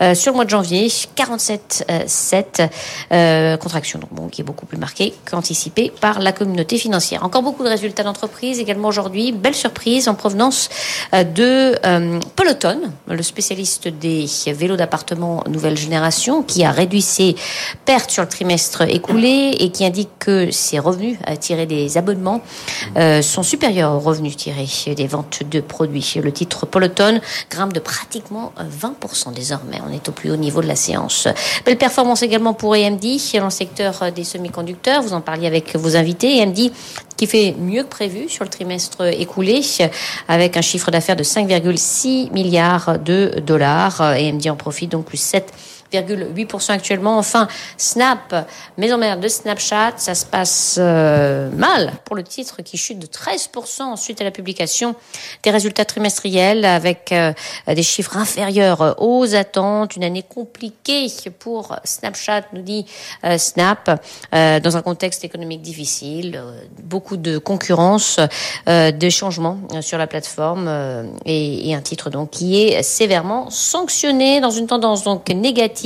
[0.02, 2.70] euh, sur le mois de janvier, 47,7
[3.12, 7.24] euh, contraction donc bon, qui est beaucoup plus marquée qu'anticipée par la communauté financière.
[7.24, 10.70] Encore beaucoup de résultats d'entreprise également aujourd'hui, belle surprise en provenance
[11.12, 11.78] de
[12.36, 17.36] Peloton, le spécialiste des vélos d'appartement nouvelle génération, qui a réduit ses
[17.86, 22.42] pertes sur le trimestre écoulé et qui indique que ses revenus tirés des abonnements
[22.98, 26.14] euh, sont supérieurs aux revenus tirés des ventes de produits.
[26.22, 29.80] Le titre Peloton grimpe de pratiquement 20% désormais.
[29.88, 31.28] On est au plus haut niveau de la séance.
[31.66, 33.04] Belle performance également pour AMD
[33.34, 35.02] dans le secteur des semi-conducteurs.
[35.02, 36.42] Vous en parliez avec vos invités.
[36.42, 36.72] AMD
[37.24, 39.62] qui fait mieux que prévu sur le trimestre écoulé,
[40.28, 44.02] avec un chiffre d'affaires de 5,6 milliards de dollars.
[44.02, 45.54] AMD en profite donc plus 7
[46.02, 47.18] 8% actuellement.
[47.18, 52.78] Enfin, Snap, maison mère de Snapchat, ça se passe euh, mal pour le titre qui
[52.78, 54.96] chute de 13% suite à la publication
[55.44, 57.34] des résultats trimestriels avec euh,
[57.68, 59.96] des chiffres inférieurs aux attentes.
[59.96, 61.08] Une année compliquée
[61.40, 62.86] pour Snapchat, nous dit
[63.24, 64.02] euh, Snap,
[64.32, 66.42] dans un contexte économique difficile,
[66.84, 68.20] beaucoup de concurrence,
[68.68, 70.70] des changements sur la plateforme
[71.26, 75.83] et, et un titre donc qui est sévèrement sanctionné dans une tendance donc négative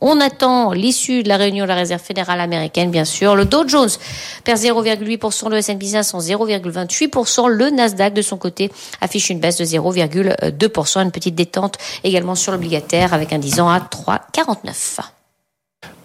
[0.00, 3.36] on attend l'issue de la réunion de la Réserve fédérale américaine, bien sûr.
[3.36, 3.90] Le Dow Jones
[4.44, 8.70] perd 0,8%, le S&P 500 0,28%, le Nasdaq de son côté
[9.00, 13.68] affiche une baisse de 0,2%, une petite détente également sur l'obligataire avec un 10 ans
[13.68, 15.17] à 3,49.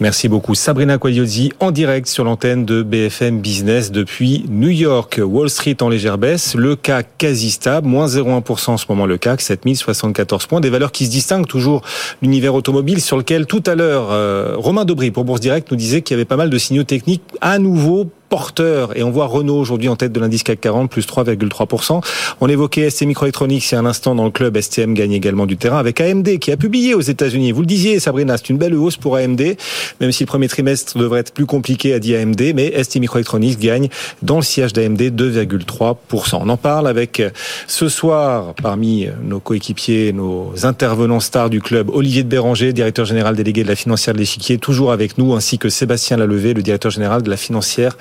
[0.04, 5.22] Merci beaucoup Sabrina Quagliozzi en direct sur l'antenne de BFM Business depuis New York.
[5.24, 9.18] Wall Street en légère baisse, le CAC quasi stable, moins 0,1% en ce moment le
[9.18, 10.60] CAC, 7074 points.
[10.60, 11.84] Des valeurs qui se distinguent toujours
[12.22, 16.02] l'univers automobile sur lequel tout à l'heure euh, Romain Dobry pour Bourse Direct nous disait
[16.02, 18.98] qu'il y avait pas mal de signaux techniques à nouveau porteur.
[18.98, 22.02] Et on voit Renault aujourd'hui en tête de l'indice CAC 40, plus 3,3%.
[22.41, 24.60] On évoquait ST Microelectronics il y a un instant dans le club.
[24.60, 27.52] STM gagne également du terrain avec AMD qui a publié aux États-Unis.
[27.52, 29.56] Vous le disiez, Sabrina, c'est une belle hausse pour AMD,
[30.02, 32.41] même si le premier trimestre devrait être plus compliqué, a dit AMD.
[32.56, 33.89] Mais ST Microelectronics gagne
[34.24, 36.39] dans le siège d'AMD 2,3%.
[36.41, 37.22] On en parle avec
[37.67, 43.36] ce soir, parmi nos coéquipiers, nos intervenants stars du club, Olivier de Béranger, directeur général
[43.36, 46.89] délégué de la financière de l'échiquier, toujours avec nous, ainsi que Sébastien Lalevé, le directeur
[46.89, 47.96] général de la financière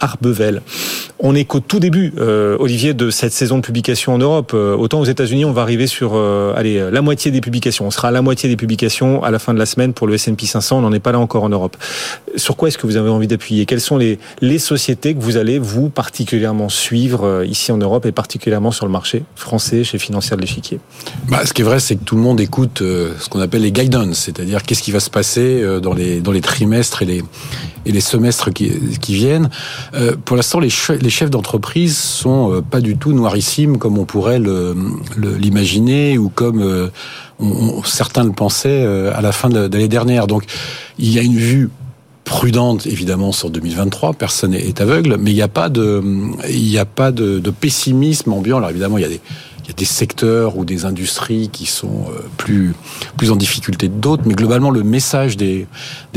[0.00, 0.62] Arbevel.
[1.18, 4.52] On est qu'au tout début, euh, Olivier, de cette saison de publication en Europe.
[4.54, 7.86] Euh, autant aux États-Unis, on va arriver sur euh, allez, la moitié des publications.
[7.86, 10.14] On sera à la moitié des publications à la fin de la semaine pour le
[10.14, 10.78] S&P 500.
[10.78, 11.76] On n'en est pas là encore en Europe.
[12.36, 13.64] Sur quoi est-ce que vous avez envie d'appuyer?
[13.64, 18.12] Quelles sont les, les sociétés que vous allez, vous, particulièrement suivre ici en Europe et
[18.12, 20.80] particulièrement sur le marché français chez Financière de l'Échiquier?
[21.28, 23.72] Bah, Ce qui est vrai, c'est que tout le monde écoute ce qu'on appelle les
[23.72, 27.24] guidance, c'est-à-dire qu'est-ce qui va se passer dans les, dans les trimestres et les,
[27.86, 29.48] et les semestres qui, viennent.
[29.94, 34.40] Euh, pour l'instant, les, chefs d'entreprise sont euh, pas du tout noirissimes comme on pourrait
[35.16, 36.88] l'imaginer ou comme euh,
[37.84, 40.26] certains le pensaient à la fin de l'année dernière.
[40.26, 40.44] Donc,
[40.98, 41.70] il y a une vue
[42.24, 48.56] prudente évidemment sur 2023, personne n'est aveugle, mais il n'y a pas de, pessimisme ambiant.
[48.56, 52.74] Alors évidemment, il y a des, secteurs ou des industries qui sont plus
[53.30, 55.66] en difficulté que d'autres, mais globalement le message des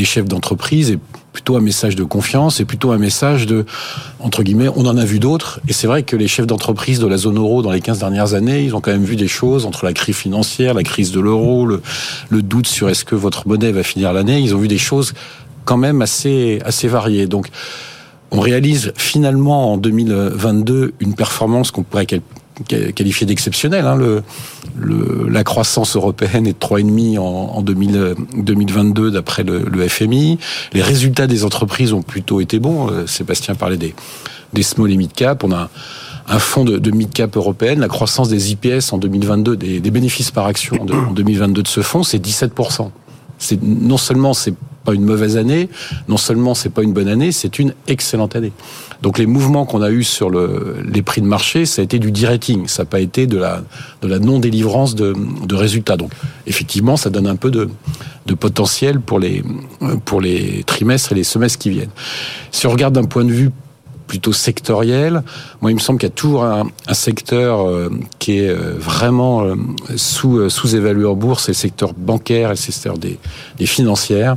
[0.04, 1.00] chefs d'entreprise est
[1.32, 3.66] plutôt un message de confiance et plutôt un message de,
[4.20, 5.60] entre guillemets, on en a vu d'autres.
[5.68, 8.34] Et c'est vrai que les chefs d'entreprise de la zone euro dans les 15 dernières
[8.34, 11.20] années, ils ont quand même vu des choses entre la crise financière, la crise de
[11.20, 11.82] l'euro, le,
[12.42, 14.40] doute sur est-ce que votre monnaie va finir l'année.
[14.40, 15.14] Ils ont vu des choses
[15.66, 17.28] quand même assez, assez variées.
[17.28, 17.50] Donc,
[18.32, 22.08] on réalise finalement en 2022 une performance qu'on pourrait
[22.68, 23.86] qualifié d'exceptionnel.
[23.86, 23.96] Hein.
[23.96, 24.24] Le,
[24.78, 30.38] le, la croissance européenne est de 3,5 en, en 2000, 2022 d'après le, le, FMI.
[30.74, 32.90] Les résultats des entreprises ont plutôt été bons.
[32.92, 33.96] Euh, Sébastien parlait des,
[34.54, 35.44] des small et mid cap.
[35.44, 35.70] On a
[36.30, 40.30] un fonds de, de mid-cap européenne, la croissance des IPS en 2022, des, des bénéfices
[40.30, 42.92] par action de, en 2022 de ce fonds, c'est 17%.
[43.40, 44.54] C'est non seulement c'est
[44.94, 45.70] une mauvaise année,
[46.08, 48.52] non seulement c'est pas une bonne année, c'est une excellente année.
[49.02, 52.00] Donc les mouvements qu'on a eus sur le, les prix de marché, ça a été
[52.00, 53.62] du de-rating, ça n'a pas été de la,
[54.20, 55.16] non-délivrance de,
[55.56, 55.98] résultats.
[55.98, 56.12] Donc
[56.48, 57.70] effectivement, ça donne un peu de,
[58.40, 59.44] potentiel pour les
[60.66, 61.90] trimestres et les semestres qui viennent.
[62.52, 63.52] Si on regarde d'un point de vue
[64.10, 65.22] plutôt sectoriel.
[65.62, 68.74] Moi, il me semble qu'il y a toujours un, un secteur euh, qui est euh,
[68.78, 69.56] vraiment euh,
[69.96, 73.20] sous, sous-évalué en bourse, c'est le secteur bancaire et le secteur des,
[73.58, 74.36] des financières.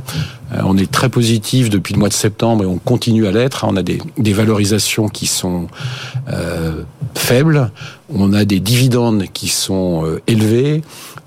[0.63, 3.65] on est très positif depuis le mois de septembre et on continue à l'être.
[3.67, 5.67] On a des, des valorisations qui sont
[6.31, 6.83] euh,
[7.15, 7.71] faibles,
[8.13, 10.83] on a des dividendes qui sont élevés,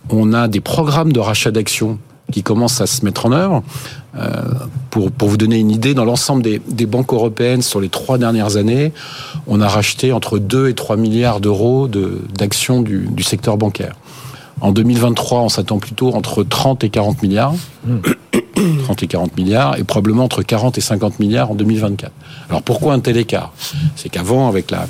[0.09, 1.99] on a des programmes de rachat d'actions
[2.33, 3.63] qui commencent à se mettre en œuvre.
[4.19, 4.43] Euh,
[4.91, 8.17] pour, pour vous donner une idée, dans l'ensemble des, des, banques européennes sur les trois
[8.17, 8.93] dernières années,
[9.47, 13.95] on a racheté entre 2 et 3 milliards d'euros d'actions du, du, secteur bancaire.
[14.63, 17.55] En 2023, on s'attend plutôt entre 30 et 40 milliards.
[18.85, 22.11] 30 et 40 milliards, et probablement entre 40 et 50 milliards en 2024.
[22.49, 23.53] Alors pourquoi un tel écart?
[23.97, 24.87] C'est qu'avant, avec la,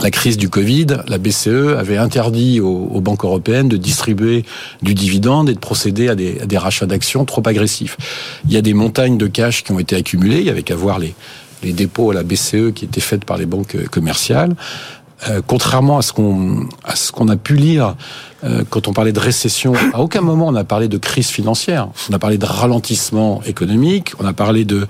[0.00, 4.44] la crise du Covid, la BCE avait interdit aux, banques européennes de distribuer
[4.82, 7.96] du dividende et de procéder à des, rachats d'actions trop agressifs.
[8.46, 10.76] Il y a des montagnes de cash qui ont été accumulées, il y avait qu'à
[10.76, 11.14] voir les,
[11.72, 14.54] dépôts à la BCE qui étaient faits par les banques commerciales.
[15.28, 17.94] Euh, contrairement à ce qu'on à ce qu'on a pu lire
[18.42, 21.88] euh, quand on parlait de récession, à aucun moment on a parlé de crise financière.
[22.10, 24.88] On a parlé de ralentissement économique, on a parlé de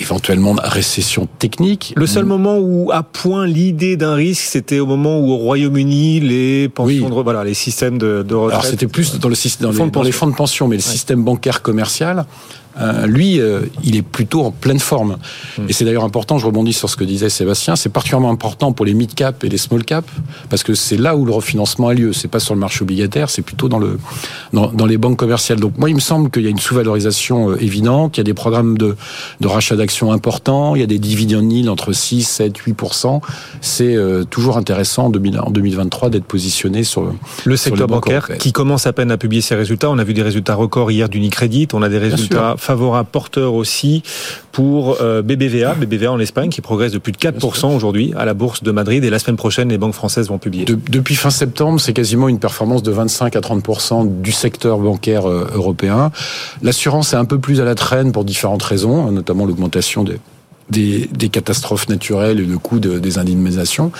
[0.00, 1.94] éventuellement de récession technique.
[1.96, 6.20] Le seul moment où à point l'idée d'un risque, c'était au moment où au Royaume-Uni
[6.20, 7.16] les pensions, oui.
[7.16, 8.60] de, voilà, les systèmes de, de retraite.
[8.60, 10.88] Alors c'était plus dans le système, dans, les, fonds de pension, mais le ouais.
[10.88, 12.26] système bancaire commercial
[12.78, 15.16] euh, lui, euh, il est plutôt en pleine forme.
[15.68, 18.84] Et c'est d'ailleurs important, je rebondis sur ce que disait Sébastien, c'est particulièrement important pour
[18.84, 20.04] les mid-cap et les small-cap,
[20.50, 22.12] parce que c'est là où le refinancement a lieu.
[22.12, 23.98] C'est pas sur le marché obligataire, c'est plutôt dans, le,
[24.52, 25.60] dans, dans, les banques commerciales.
[25.60, 28.24] Donc moi, il me semble qu'il y a une sous-valorisation euh, évidente, il y a
[28.24, 28.96] des programmes de,
[29.40, 33.20] de rachat d'actions importants, il y a des dividendes yield entre 6, 7, 8%.
[33.60, 37.12] C'est euh, toujours intéressant en, 2000, en 2023 d'être positionné sur le,
[37.44, 39.90] le secteur bancaire qui commence à peine à publier ses résultats.
[39.90, 44.02] On a vu des résultats records hier d'Unicredit, on a des résultats favorable porteur aussi
[44.50, 48.34] pour euh, BBVA, BBVA en Espagne, qui progresse de plus de 4% aujourd'hui à la
[48.34, 49.04] bourse de Madrid.
[49.04, 50.64] Et la semaine prochaine, les banques françaises vont publier.
[50.64, 55.28] De, depuis fin septembre, c'est quasiment une performance de 25 à 30% du secteur bancaire
[55.28, 56.10] euh, européen.
[56.62, 60.18] L'assurance est un peu plus à la traîne pour différentes raisons, notamment l'augmentation des
[60.68, 63.92] des, des, catastrophes naturelles et le coût de, des indemnisations.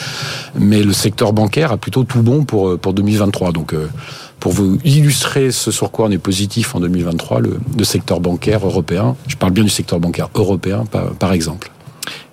[0.59, 3.53] Mais le secteur bancaire a plutôt tout bon pour, pour 2023.
[3.53, 3.87] Donc, euh,
[4.41, 8.65] pour vous illustrer ce sur quoi on est positif en 2023, le, le secteur bancaire
[8.67, 11.71] européen, je parle bien du secteur bancaire européen par, par exemple.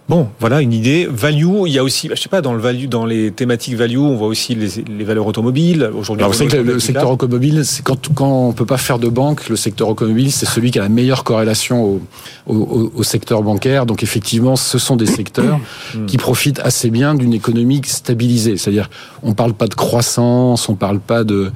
[0.09, 1.07] Bon, voilà une idée.
[1.09, 3.99] Value, il y a aussi, je sais pas, dans le value, dans les thématiques value,
[3.99, 5.89] on voit aussi les, les valeurs automobiles.
[5.97, 9.07] Aujourd'hui, vous savez que le, secteur automobile, c'est quand, quand on peut pas faire de
[9.07, 12.01] banque, le secteur automobile, c'est celui qui a la meilleure corrélation au,
[12.47, 13.85] au, au, secteur bancaire.
[13.85, 15.61] Donc effectivement, ce sont des secteurs
[16.07, 18.57] qui profitent assez bien d'une économie stabilisée.
[18.57, 18.89] C'est-à-dire,
[19.21, 21.49] on parle pas de croissance, on parle pas de,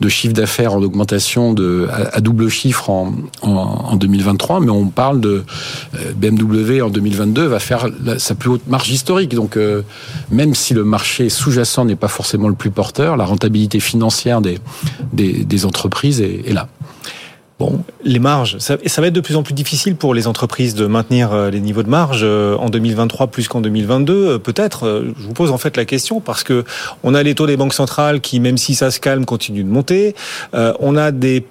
[0.00, 4.70] de chiffre d'affaires en augmentation de à, à double chiffre en, en, en, 2023, mais
[4.70, 5.44] on parle de
[5.94, 9.34] euh, BMW en 2022 va faire sa plus haute marge historique.
[9.34, 9.82] Donc, euh,
[10.30, 14.58] même si le marché sous-jacent n'est pas forcément le plus porteur, la rentabilité financière des,
[15.12, 16.68] des, entreprises est, là.
[17.58, 20.74] Bon, les marges, ça, ça, va être de plus en plus difficile pour les entreprises
[20.74, 24.40] de maintenir euh, les niveaux de marge euh, en 2023 plus qu'en 2022.
[24.40, 26.64] Peut-être, je vous pose en fait la question parce que
[27.04, 29.70] on a les taux des banques centrales qui, même si ça se calme, continuent de
[29.70, 30.14] monter.
[30.52, 31.46] On a des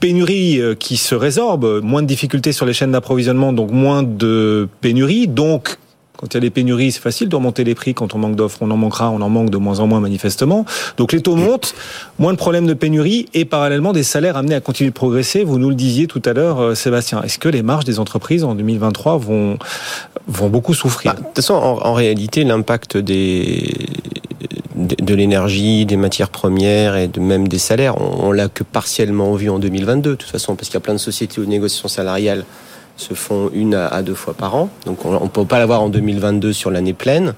[0.00, 5.28] pénurie qui se résorbe, moins de difficultés sur les chaînes d'approvisionnement, donc moins de pénurie,
[5.28, 5.78] donc
[6.16, 7.94] quand il y a des pénuries, c'est facile de remonter les prix.
[7.94, 10.64] Quand on manque d'offres, on en manquera, on en manque de moins en moins manifestement.
[10.96, 11.74] Donc les taux montent,
[12.18, 15.44] moins de problèmes de pénurie et parallèlement des salaires amenés à continuer de progresser.
[15.44, 17.22] Vous nous le disiez tout à l'heure, Sébastien.
[17.22, 19.58] Est-ce que les marges des entreprises en 2023 vont,
[20.26, 21.12] vont beaucoup souffrir?
[21.12, 23.74] Bah, De toute façon, en, en réalité, l'impact des
[24.86, 29.34] de l'énergie, des matières premières et de même des salaires, on, on l'a que partiellement
[29.34, 31.50] vu en 2022, de toute façon, parce qu'il y a plein de sociétés où les
[31.50, 32.44] négociations salariales
[32.96, 34.70] se font une à deux fois par an.
[34.86, 37.34] Donc on ne peut pas l'avoir en 2022 sur l'année pleine.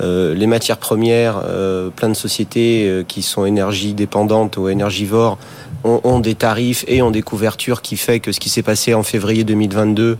[0.00, 5.38] Euh, les matières premières, euh, plein de sociétés euh, qui sont énergie dépendantes ou énergivores
[5.84, 9.02] ont, des tarifs et ont des couvertures qui fait que ce qui s'est passé en
[9.02, 10.18] février 2022,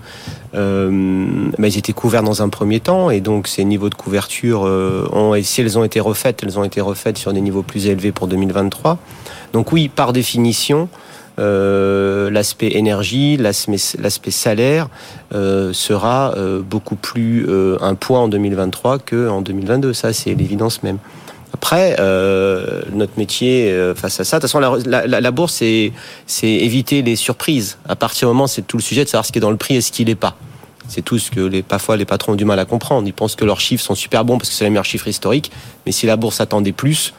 [0.54, 4.62] euh, bah, ils étaient couverts dans un premier temps et donc ces niveaux de couverture
[4.62, 7.86] ont, et si elles ont été refaites, elles ont été refaites sur des niveaux plus
[7.86, 8.98] élevés pour 2023.
[9.52, 10.88] Donc oui, par définition,
[11.38, 14.88] euh, l'aspect énergie, l'aspect salaire
[15.34, 17.46] euh, sera euh, beaucoup plus
[17.80, 19.92] un poids en 2023 qu'en 2022.
[19.92, 20.98] Ça, c'est l'évidence même.
[21.60, 21.96] Après,
[22.92, 25.92] notre métier face à ça, de toute façon, la, la, la bourse, c'est
[26.42, 27.78] éviter les surprises.
[27.88, 29.56] À partir du moment, c'est tout le sujet de savoir ce qui est dans le
[29.56, 30.36] prix et ce qui n'est pas.
[30.88, 33.06] C'est tout ce que les, parfois les patrons ont du mal à comprendre.
[33.06, 35.50] Ils pensent que leurs chiffres sont super bons parce que c'est les meilleurs chiffres historiques.
[35.84, 37.12] Mais si la bourse attendait plus,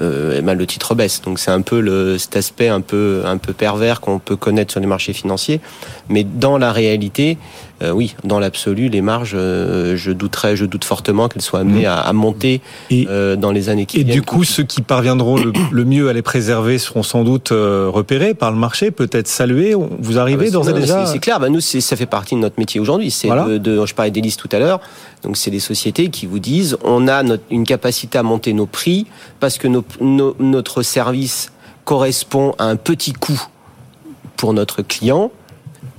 [0.00, 1.22] euh, eh ben, le titre baisse.
[1.22, 4.72] Donc c'est un peu le, cet aspect un peu, un peu pervers qu'on peut connaître
[4.72, 5.60] sur les marchés financiers.
[6.08, 10.84] Mais dans la réalité, euh, oui, dans l'absolu, les marges, euh, je douterais, je doute
[10.84, 12.60] fortement qu'elles soient amenées à, monter
[12.92, 14.10] euh, dans les années qui viennent.
[14.10, 15.36] Et du coup, ceux qui parviendront
[15.72, 19.74] le, mieux à les préserver seront sans doute repérés par le marché, peut-être salués.
[19.74, 21.40] Vous arrivez ah bah, d'ores et déjà C'est clair.
[21.40, 23.10] Bah, nous, ça fait partie de notre métier aujourd'hui.
[23.10, 24.80] C'est de, je parlais d'Élise tout à l'heure.
[25.22, 29.06] Donc, c'est des sociétés qui vous disent, on a une capacité à monter nos prix
[29.40, 31.52] parce que notre service
[31.84, 33.42] correspond à un petit coût
[34.36, 35.30] pour notre client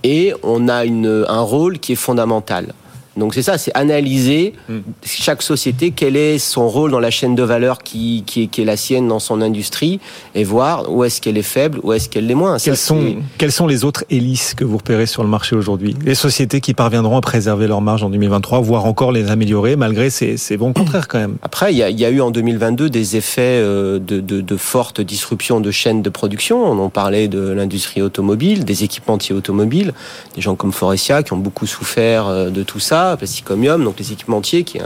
[0.03, 2.73] et on a un rôle qui est fondamental.
[3.15, 4.79] Donc c'est ça, c'est analyser hmm.
[5.03, 8.61] chaque société, quel est son rôle dans la chaîne de valeur qui, qui, est, qui
[8.61, 9.99] est la sienne dans son industrie,
[10.33, 12.57] et voir où est-ce qu'elle est faible, où est-ce qu'elle l'est moins.
[12.57, 15.95] Quelles, sont, quelles sont les autres hélices que vous repérez sur le marché aujourd'hui?
[16.03, 20.09] Les sociétés qui parviendront à préserver leur marge en 2023, voire encore les améliorer, malgré
[20.09, 21.37] ces, ces bons contraires quand même.
[21.43, 24.57] Après, il y a, y a, eu en 2022 des effets euh, de, de, de
[24.57, 26.63] forte disruption de chaînes de production.
[26.63, 29.93] On en parlait de l'industrie automobile, des équipementiers automobiles,
[30.35, 34.11] des gens comme Forestia qui ont beaucoup souffert euh, de tout ça Plasticomium, donc les
[34.11, 34.83] équipementiers, qui est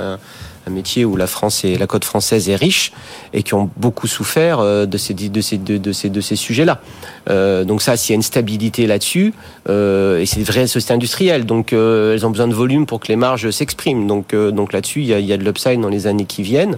[0.69, 2.91] métier où la France et la côte française est riche
[3.33, 6.81] et qui ont beaucoup souffert euh, de ces de ces de, ces de ces sujets-là.
[7.29, 9.33] Euh, donc ça, s'il y a une stabilité là-dessus,
[9.69, 13.07] euh, et c'est des vraies sociétés industrielles, donc elles ont besoin de volume pour que
[13.07, 14.07] les marges s'expriment.
[14.07, 16.75] Donc donc là-dessus, il y a, y a de l'upside dans les années qui viennent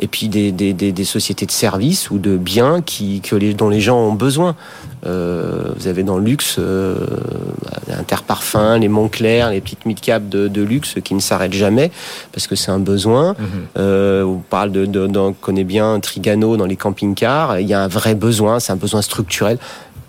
[0.00, 3.20] et puis des, des, des, sociétés de services ou de biens qui,
[3.56, 4.54] dont les gens ont besoin.
[5.02, 6.58] Vous avez dans le luxe
[7.88, 11.90] euh, Interparfum, les Montclair, les petites mid-cap de, luxe qui ne s'arrêtent jamais
[12.32, 13.17] parce que c'est un besoin.
[13.38, 13.46] Mhm.
[13.78, 17.60] Euh, on parle de, de, de, on connaît bien Trigano dans les camping-cars.
[17.60, 19.58] Il y a un vrai besoin, c'est un besoin structurel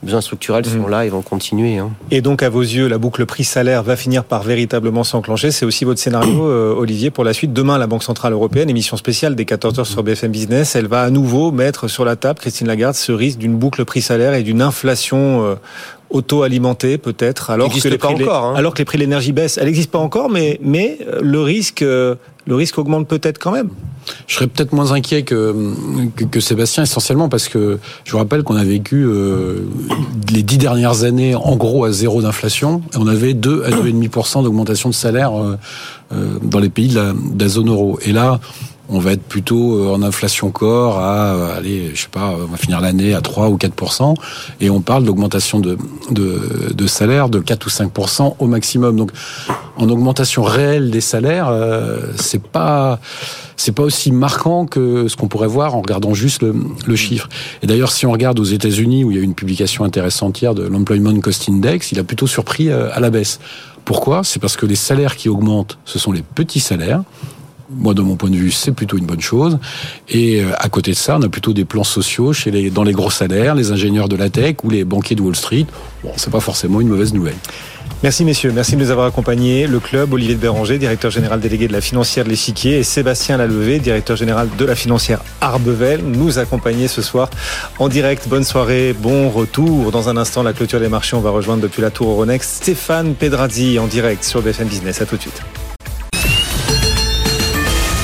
[0.04, 0.89] besoins structurels sont mhm.
[0.89, 1.78] là et vont continuer.
[1.78, 1.91] Hein.
[2.12, 5.52] Et donc, à vos yeux, la boucle prix-salaire va finir par véritablement s'enclencher.
[5.52, 7.54] C'est aussi votre scénario, euh, Olivier, pour la suite.
[7.54, 11.02] Demain, la Banque Centrale Européenne, émission spéciale des 14 heures sur BFM Business, elle va
[11.02, 14.62] à nouveau mettre sur la table, Christine Lagarde, ce risque d'une boucle prix-salaire et d'une
[14.62, 15.56] inflation euh,
[16.10, 18.54] auto-alimentée peut-être, alors, que les prix, encore, hein.
[18.56, 19.58] alors que les prix de l'énergie baissent.
[19.58, 23.69] Elle n'existe pas encore, mais, mais euh, le risque, le risque augmente peut-être quand même.
[24.28, 25.56] Je serais peut-être moins inquiet que,
[26.32, 29.65] que, Sébastien, essentiellement parce que je vous rappelle qu'on a vécu euh,
[30.32, 34.43] les dix dernières années en gros à zéro d'inflation et on avait 2 à 2,5%
[34.43, 35.58] d'augmentation de salaire euh,
[36.12, 38.00] euh, dans les pays de la, de la zone euro.
[38.04, 38.39] Et là,
[38.89, 42.82] on va être plutôt en inflation corps à, allez, je sais pas, on va finir
[42.82, 44.15] l'année à 3 ou 4%,
[44.62, 45.78] et on parle d'augmentation de,
[46.12, 48.95] de, de, salaire de 4 ou 5% au maximum.
[48.95, 49.12] Donc,
[49.78, 51.54] en augmentation réelle des salaires,
[52.17, 52.99] c'est pas
[53.60, 57.28] c'est pas aussi marquant que ce qu'on pourrait voir en regardant juste le, chiffre.
[57.62, 60.56] Et d'ailleurs, si on regarde aux États-Unis, où il y a une publication intéressante hier
[60.56, 63.39] de l'Employment Cost Index, il a plutôt surpris euh, à la baisse.
[63.84, 64.23] Pourquoi?
[64.23, 67.04] C'est parce que les salaires qui augmentent, ce sont les petits salaires.
[67.71, 69.60] Moi, de mon point de vue, c'est plutôt une bonne chose.
[70.10, 72.84] Et euh, à côté de ça, on a plutôt des plans sociaux chez les, dans
[72.84, 75.65] les gros salaires, les ingénieurs de la tech ou les banquiers de Wall Street.
[76.03, 77.36] Bon, c'est pas forcément une mauvaise nouvelle.
[78.01, 79.67] Merci messieurs, merci de nous avoir accompagnés.
[79.67, 83.36] Le club, Olivier de Béranger, directeur général délégué de la financière de l'Échiquier, et Sébastien
[83.36, 87.29] Lalevé, directeur général de la financière Arbevel, nous accompagner ce soir
[87.77, 88.29] en direct.
[88.29, 89.91] Bonne soirée, bon retour.
[89.91, 93.15] Dans un instant, la clôture des marchés, on va rejoindre depuis la tour Euronext Stéphane
[93.15, 95.01] Pedrazzi en direct sur BFM Business.
[95.01, 95.41] À tout de suite.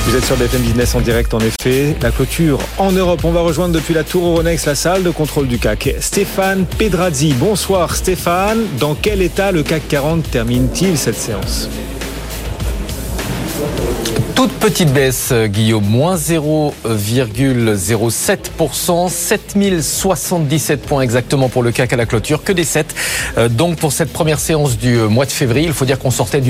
[0.06, 1.96] Vous êtes sur BFM Business en direct, en effet.
[2.00, 3.24] La clôture en Europe.
[3.24, 5.96] On va rejoindre depuis la Tour Euronext la salle de contrôle du CAC.
[5.98, 7.34] Stéphane Pedrazzi.
[7.34, 8.66] Bonsoir Stéphane.
[8.78, 11.68] Dans quel état le CAC 40 termine-t-il cette séance?
[14.36, 22.44] Toute petite baisse, Guillaume, moins 0,07%, 7077 points exactement pour le CAC à la clôture,
[22.44, 22.94] que des 7.
[23.38, 26.42] Euh, donc pour cette première séance du mois de février, il faut dire qu'on sortait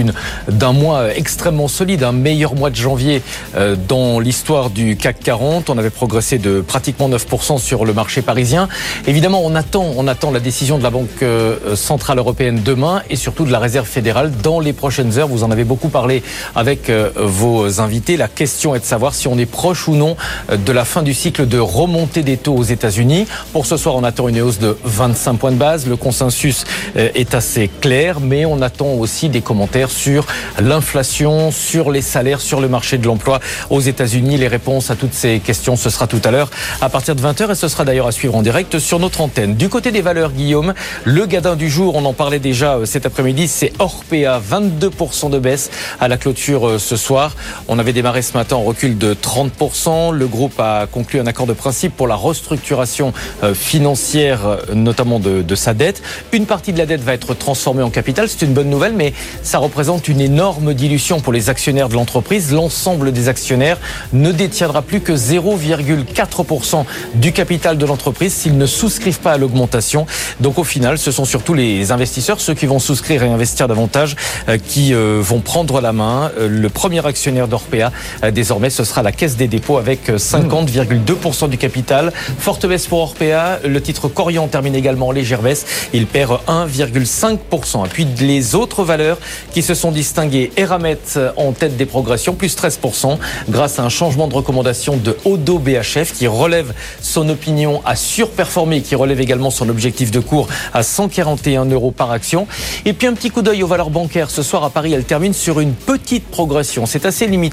[0.48, 3.22] d'un mois extrêmement solide, un meilleur mois de janvier
[3.56, 5.70] euh, dans l'histoire du CAC 40.
[5.70, 8.68] On avait progressé de pratiquement 9% sur le marché parisien.
[9.06, 13.16] Évidemment, on attend, on attend la décision de la Banque euh, Centrale Européenne demain et
[13.16, 15.28] surtout de la Réserve fédérale dans les prochaines heures.
[15.28, 16.24] Vous en avez beaucoup parlé
[16.56, 18.16] avec vos invités.
[18.16, 20.16] La question est de savoir si on est proche ou non
[20.50, 23.26] de la fin du cycle de remontée des taux aux États-Unis.
[23.52, 25.86] Pour ce soir, on attend une hausse de 25 points de base.
[25.86, 30.26] Le consensus est assez clair, mais on attend aussi des commentaires sur
[30.60, 34.36] l'inflation, sur les salaires, sur le marché de l'emploi aux États-Unis.
[34.36, 37.50] Les réponses à toutes ces questions, ce sera tout à l'heure à partir de 20h
[37.50, 39.54] et ce sera d'ailleurs à suivre en direct sur notre antenne.
[39.54, 43.06] Du côté des valeurs, Guillaume, le gadin du jour, on en parlait déjà euh, cet
[43.06, 47.34] après-midi, c'est Orpea, 22% de baisse à la clôture euh, ce soir.
[47.68, 50.12] On avait démarré ce matin en recul de 30%.
[50.12, 55.54] Le groupe a conclu un accord de principe pour la restructuration euh, financière, notamment de,
[55.54, 56.02] sa dette.
[56.32, 58.28] Une partie de la dette va être transformée en capital.
[58.28, 62.52] C'est une bonne nouvelle, mais ça représente une énorme dilution pour les actionnaires de l'entreprise.
[62.52, 63.78] L'ensemble des actionnaires
[64.12, 70.06] ne détiendra plus que 0,4% du capital de l'entreprise s'ils ne souscrivent pas à l'augmentation.
[70.40, 74.16] Donc au final, ce sont surtout les investisseurs, ceux qui vont souscrire et investir davantage,
[74.48, 76.30] euh, qui euh, vont prendre la main.
[76.38, 77.90] Euh, le premier actionnaire d'Orpea,
[78.32, 82.12] désormais, ce sera la Caisse des dépôts avec 50,2% du capital.
[82.38, 83.60] Forte baisse pour Orpea.
[83.64, 85.66] Le titre Corian termine également en légère baisse.
[85.92, 87.86] Il perd 1,5%.
[87.86, 89.18] Et puis les autres valeurs
[89.52, 90.98] qui se sont distinguées, Eramet
[91.36, 96.12] en tête des progressions, plus 13%, grâce à un changement de recommandation de Odo BHF
[96.12, 101.64] qui relève son opinion à surperformer, qui relève également son objectif de cours à 141
[101.66, 102.46] euros par action.
[102.84, 104.30] Et puis un petit coup d'œil aux valeurs bancaires.
[104.30, 106.86] Ce soir à Paris, elle termine sur une petite progression.
[106.86, 107.45] C'est assez limité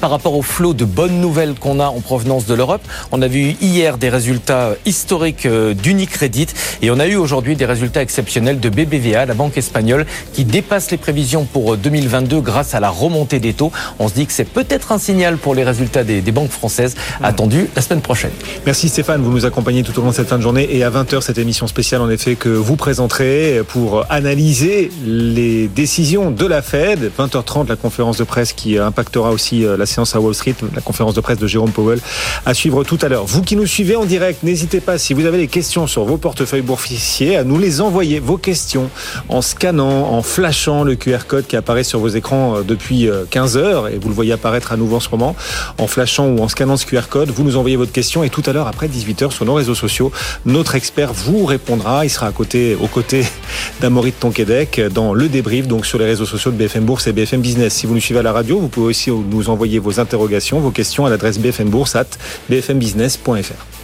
[0.00, 2.82] par rapport au flot de bonnes nouvelles qu'on a en provenance de l'Europe.
[3.12, 6.48] On a vu hier des résultats historiques euh, d'Unicredit
[6.82, 10.90] et on a eu aujourd'hui des résultats exceptionnels de BBVA, la banque espagnole, qui dépasse
[10.90, 13.72] les prévisions pour 2022 euh, grâce à la remontée des taux.
[13.98, 16.94] On se dit que c'est peut-être un signal pour les résultats des, des banques françaises
[17.22, 18.32] attendus la semaine prochaine.
[18.66, 20.90] Merci Stéphane, vous nous accompagnez tout au long de cette fin de journée et à
[20.90, 26.62] 20h cette émission spéciale en effet que vous présenterez pour analyser les décisions de la
[26.62, 27.10] Fed.
[27.18, 30.80] 20h30 la conférence de presse qui impactera aussi euh, la séance à Wall Street, la
[30.80, 32.00] conférence de presse de Jérôme Powell
[32.46, 33.24] à suivre tout à l'heure.
[33.24, 36.16] Vous qui nous suivez en direct, n'hésitez pas si vous avez des questions sur vos
[36.16, 38.90] portefeuilles boursiers à nous les envoyer vos questions
[39.28, 43.56] en scannant, en flashant le QR code qui apparaît sur vos écrans euh, depuis 15
[43.56, 45.36] euh, heures et vous le voyez apparaître à nouveau en ce moment
[45.78, 47.30] en flashant ou en scannant ce QR code.
[47.30, 50.12] Vous nous envoyez votre question et tout à l'heure après 18h sur nos réseaux sociaux,
[50.44, 52.04] notre expert vous répondra.
[52.04, 53.24] Il sera à côté, aux côtés
[53.80, 57.40] d'Amorit Tonquédec dans le débrief, donc sur les réseaux sociaux de BFM Bourse et BFM
[57.40, 57.74] Business.
[57.74, 60.70] Si vous nous suivez à la radio, vous pouvez aussi nous envoyer vos interrogations, vos
[60.70, 62.06] questions à l'adresse bfmbourse at
[62.48, 63.80] bfmbusiness.fr.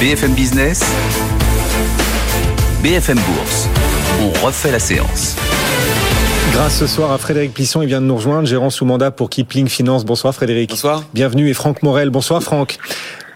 [0.00, 0.82] BFM Business,
[2.82, 3.68] BFM Bourse.
[4.22, 5.36] On refait la séance.
[6.52, 9.30] Grâce ce soir à Frédéric Plisson, il vient de nous rejoindre, gérant sous mandat pour
[9.30, 10.04] Kipling Finance.
[10.04, 10.70] Bonsoir Frédéric.
[10.70, 11.04] Bonsoir.
[11.14, 12.10] Bienvenue et Franck Morel.
[12.10, 12.78] Bonsoir Franck.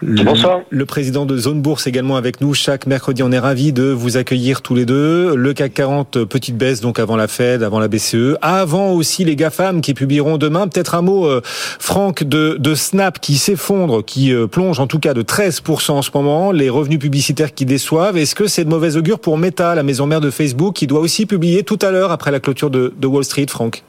[0.07, 0.61] Bonsoir.
[0.69, 2.53] Le président de Zone Bourse également avec nous.
[2.53, 5.35] Chaque mercredi, on est ravi de vous accueillir tous les deux.
[5.35, 8.37] Le CAC 40, petite baisse donc avant la Fed, avant la BCE.
[8.43, 10.67] Avant aussi les GAFAM qui publieront demain.
[10.67, 14.99] Peut-être un mot, euh, Franck, de, de Snap qui s'effondre, qui euh, plonge en tout
[14.99, 16.51] cas de 13% en ce moment.
[16.51, 18.17] Les revenus publicitaires qui déçoivent.
[18.17, 20.99] Est-ce que c'est de mauvais augure pour Meta, la maison mère de Facebook, qui doit
[20.99, 23.83] aussi publier tout à l'heure après la clôture de, de Wall Street, Franck?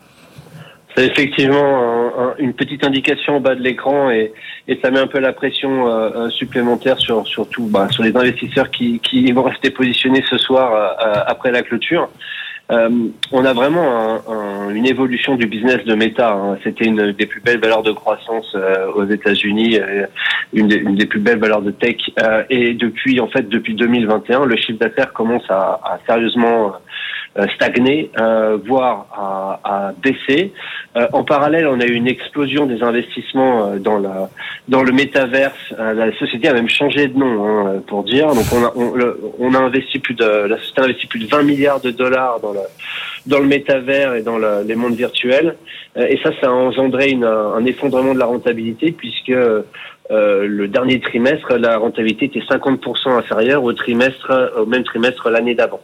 [0.96, 4.32] C'est effectivement une petite indication au bas de l'écran et,
[4.82, 8.70] ça met un peu la pression euh, euh supplémentaire sur surtout bah, sur les investisseurs
[8.70, 9.00] qui,
[9.32, 12.08] vont rester positionnés ce soir euh, après la clôture.
[12.72, 12.88] Euh,
[13.30, 16.32] on a vraiment un, une évolution du business de Meta.
[16.32, 16.58] Hein.
[16.64, 19.78] C'était une des plus belles valeurs de croissance euh, aux États-Unis,
[20.52, 21.96] une, une, des plus belles valeurs de tech.
[22.50, 26.70] et depuis en fait depuis 2021, le chiffre d'affaires commence à, à sérieusement euh,
[27.54, 30.52] stagner, euh, voire à, à baisser.
[30.96, 34.30] Euh, en parallèle, on a eu une explosion des investissements dans la
[34.68, 35.74] dans le métaverse.
[35.78, 38.28] la société a même changé de nom, hein, pour dire.
[38.28, 38.92] Donc on a on,
[39.38, 42.40] on, a investi plus de la société a investi plus de 20 milliards de dollars
[42.40, 42.60] dans le
[43.26, 45.56] dans le métavers et dans le, les mondes virtuels.
[45.96, 49.32] et ça, ça a engendré une, un effondrement de la rentabilité puisque
[50.10, 55.54] euh, le dernier trimestre, la rentabilité était 50% inférieure au trimestre, au même trimestre l'année
[55.54, 55.80] d'avant.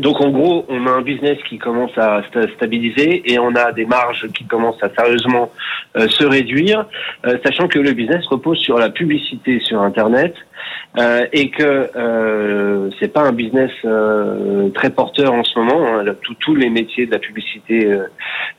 [0.00, 2.22] Donc en gros, on a un business qui commence à
[2.56, 5.50] stabiliser et on a des marges qui commencent à sérieusement
[5.96, 6.86] euh, se réduire,
[7.26, 10.34] euh, sachant que le business repose sur la publicité sur Internet
[10.98, 13.70] euh, et que euh, c'est pas un business
[14.74, 15.86] très porteur en ce moment.
[15.86, 16.04] Hein.
[16.40, 17.88] Tous les métiers de la publicité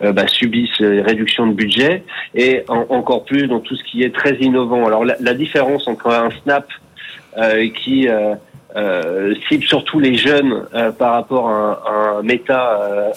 [0.01, 4.85] bah, subissent réduction de budget et encore plus dans tout ce qui est très innovant.
[4.87, 6.65] Alors la, la différence entre un Snap
[7.75, 8.35] qui euh,
[9.49, 13.11] cible surtout les jeunes euh, par rapport à, un méta euh,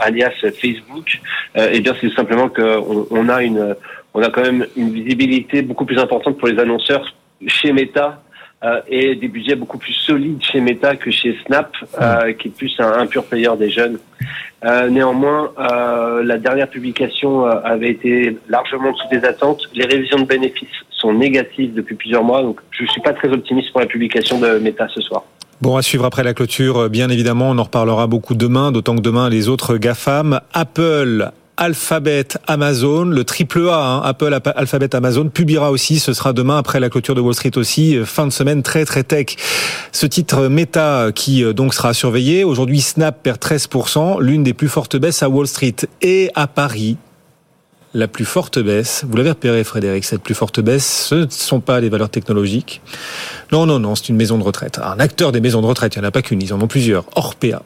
[0.00, 1.20] alias Facebook,
[1.56, 3.76] euh, et bien c'est simplement qu'on on a une
[4.14, 7.14] on a quand même une visibilité beaucoup plus importante pour les annonceurs
[7.46, 8.22] chez Meta
[8.64, 12.50] euh, et des budgets beaucoup plus solides chez Meta que chez Snap, euh, qui est
[12.50, 13.98] plus un, un pur player des jeunes.
[14.64, 19.60] Euh, néanmoins, la dernière publication avait été largement sous des attentes.
[19.74, 23.70] Les révisions de bénéfices sont négatives depuis plusieurs mois, donc je suis pas très optimiste
[23.72, 25.24] pour la publication de Meta ce soir.
[25.60, 29.02] Bon, à suivre après la clôture, bien évidemment, on en reparlera beaucoup demain, d'autant que
[29.02, 35.70] demain, les autres GAFAM, Apple, Alphabet, Amazon, le triple A, hein, Apple, Alphabet, Amazon, publiera
[35.70, 38.84] aussi, ce sera demain après la clôture de Wall Street aussi, fin de semaine très
[38.84, 39.36] très tech.
[39.92, 44.96] Ce titre Meta qui donc sera surveillé, aujourd'hui Snap perd 13%, l'une des plus fortes
[44.96, 46.96] baisses à Wall Street et à Paris.
[47.96, 51.60] La plus forte baisse, vous l'avez repéré Frédéric, cette plus forte baisse, ce ne sont
[51.60, 52.82] pas les valeurs technologiques.
[53.52, 54.80] Non, non, non, c'est une maison de retraite.
[54.82, 56.66] Un acteur des maisons de retraite, il n'y en a pas qu'une, ils en ont
[56.66, 57.04] plusieurs.
[57.14, 57.62] Orpea.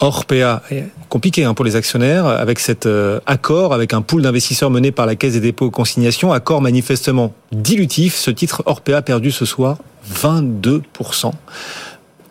[0.00, 0.62] Orpea,
[1.08, 5.06] compliqué hein, pour les actionnaires, avec cet euh, accord, avec un pool d'investisseurs mené par
[5.06, 8.16] la Caisse des dépôts et consignations, accord manifestement dilutif.
[8.16, 9.78] Ce titre Orpea perdu ce soir
[10.10, 11.32] 22%.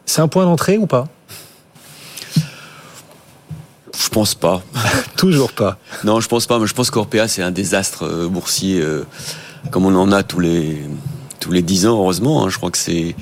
[0.06, 1.08] C'est un point d'entrée ou pas?
[4.02, 4.64] Je pense pas.
[5.18, 5.78] Toujours pas.
[6.04, 6.58] Non, je pense pas.
[6.58, 9.06] Mais je pense qu'Orpea c'est un désastre euh, boursier euh,
[9.70, 10.82] comme on en a tous les
[11.40, 12.00] tous les dix ans.
[12.00, 12.50] Heureusement, hein.
[12.50, 13.16] je crois que c'est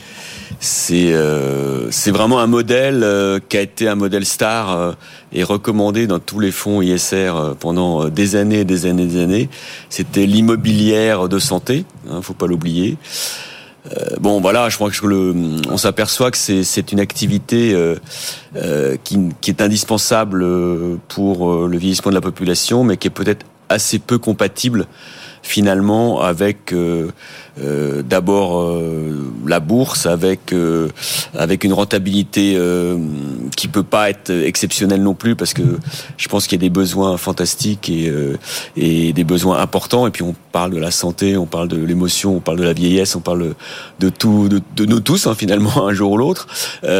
[0.59, 4.91] c'est euh, vraiment un modèle euh, qui a été un modèle star euh,
[5.31, 9.21] et recommandé dans tous les fonds ISR pendant des années et des années et des
[9.21, 9.49] années.
[9.89, 12.97] C'était l'immobilière de santé, hein, faut pas l'oublier.
[14.19, 15.33] bon, voilà, je crois que le,
[15.69, 17.75] on s'aperçoit que c'est une activité
[19.03, 20.45] qui, qui, est indispensable
[21.07, 24.87] pour le vieillissement de la population, mais qui est peut-être assez peu compatible
[25.47, 27.09] finalement avec euh,
[27.59, 30.53] euh, d'abord euh, la bourse, avec
[31.33, 32.57] avec une rentabilité
[33.55, 35.63] qui peut pas être exceptionnelle non plus parce que
[36.17, 38.11] je pense qu'il y a des besoins fantastiques et
[38.75, 42.35] et des besoins importants et puis on parle de la santé, on parle de l'émotion,
[42.37, 43.55] on parle de la vieillesse, on parle
[43.99, 46.47] de tout de, de nous tous hein, finalement un jour ou l'autre.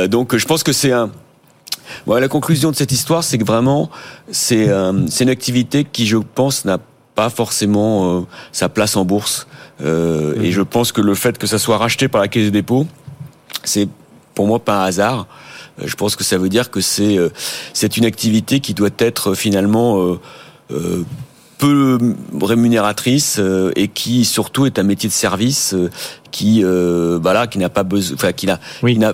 [0.08, 1.12] donc je pense que c'est un
[2.06, 3.90] voilà, la conclusion de cette histoire, c'est que vraiment,
[4.32, 4.70] c'est
[5.10, 6.80] c'est une activité qui, je pense, n'a
[7.18, 8.22] pas forcément euh,
[8.52, 9.48] sa place en bourse.
[9.82, 10.52] Euh, Et mhm.
[10.52, 12.86] je pense que le fait que ça soit racheté par la Caisse des dépôts,
[13.64, 13.90] c'est
[14.36, 15.26] pour moi pas un hasard.
[15.82, 17.30] Euh, je pense que ça veut dire que c'est euh,
[17.74, 20.18] c'est une activité qui doit être finalement
[20.72, 21.06] euh,
[21.58, 21.98] peu
[22.42, 25.90] rémunératrice euh, et qui surtout est un métier de service euh,
[26.32, 28.60] qui euh, voilà qui n'a pas besoin enfin qui n'a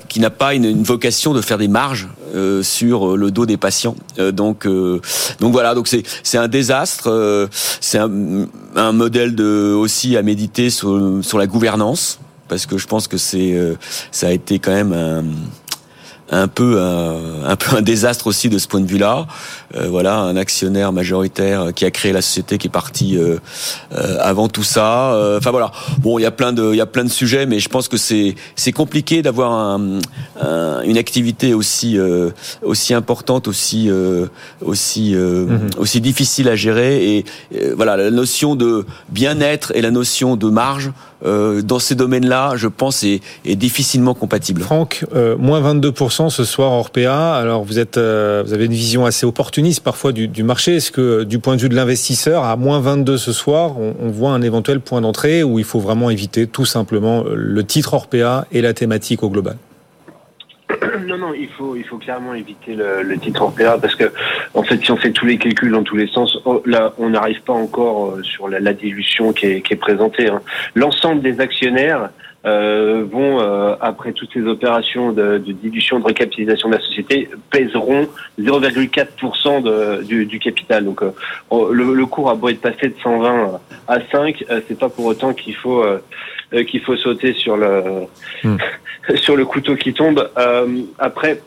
[0.08, 3.58] qui n'a pas une, une, vocation de faire des marges euh, sur le dos des
[3.58, 8.12] patients donc donc voilà donc c'est c'est un désastre c'est un,
[8.76, 12.20] un, modèle de aussi à méditer sur sur la gouvernance
[12.50, 13.56] parce que je pense que c'est
[14.12, 15.24] ça a été quand même un
[16.32, 19.28] un peu un, un, peu un désastre aussi de ce point de vue-là.
[19.76, 23.38] Euh, voilà, un actionnaire majoritaire qui a créé la société qui est parti euh,
[23.94, 25.14] euh, avant tout ça.
[25.14, 25.72] Euh, enfin voilà.
[26.00, 27.88] Bon, il y a plein de il y a plein de sujets, mais je pense
[27.88, 30.00] que c'est c'est compliqué d'avoir un,
[30.40, 32.30] un, une activité aussi euh,
[32.62, 33.90] aussi importante, aussi
[34.62, 35.70] aussi mhm.
[35.78, 37.18] aussi difficile à gérer.
[37.18, 37.26] Et
[37.76, 40.92] voilà, la notion de bien-être et la notion de marge
[41.26, 44.62] dans ces domaines-là, je pense, est, est difficilement compatible.
[44.62, 45.06] Franck,
[45.40, 47.36] moins 22% ce soir Orpea.
[47.36, 50.76] Alors vous êtes, euh, vous avez une vision assez opportuniste parfois du, marché.
[50.76, 54.32] Est-ce que du point de vue de l'investisseur, à moins 22 ce soir, on, voit
[54.32, 58.62] un éventuel point d'entrée où il faut vraiment éviter tout simplement le titre Orpea et
[58.62, 59.58] la thématique au global?
[61.08, 64.12] Non, non, il faut, il faut clairement éviter le, titre Orpea parce que,
[64.54, 67.10] en fait, si on fait tous les calculs dans tous les sens, oh, là, on
[67.10, 70.30] n'arrive pas encore euh, sur la, la dilution qui est, qui est présentée.
[70.30, 70.42] Hein.
[70.76, 72.10] L'ensemble des actionnaires
[72.46, 77.30] euh, vont, euh, après toutes ces opérations de, de, dilution, de recapitalisation de la société,
[77.50, 78.08] pèseront
[78.40, 80.84] 0,4% du, du, capital.
[80.84, 81.12] Donc euh,
[81.72, 85.06] le, le, cours a beau être passé de 120 à 5, euh, c'est pas pour
[85.06, 86.00] autant qu'il faut euh,
[86.66, 87.84] qu'il faut sauter sur le
[88.44, 88.58] hmm.
[89.16, 90.30] sur le couteau qui tombe.
[91.00, 91.42] après,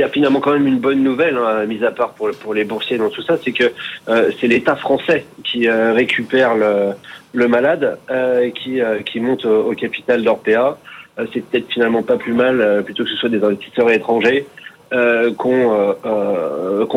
[0.00, 2.64] il y a finalement quand même une bonne nouvelle, hein, mise à part pour, les
[2.64, 3.70] boursiers dans tout ça, c'est que
[4.08, 9.72] euh, c'est l'État français qui euh, récupère le, malade, euh, qui, euh, qui monte au,
[9.72, 10.78] capital d'Orpea.
[11.34, 14.46] C'est peut-être finalement pas plus mal, plutôt que ce soit des investisseurs étrangers
[15.36, 15.96] qu'on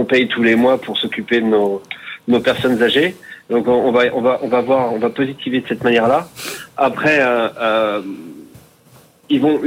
[0.07, 1.81] paye tous les mois pour s'occuper de nos,
[2.29, 3.17] nos personnes âgées.
[3.49, 6.29] Donc on, on, va on va on va voir, on va positiver de cette manière-là.
[6.77, 7.19] Après,
[9.29, 9.59] ils vont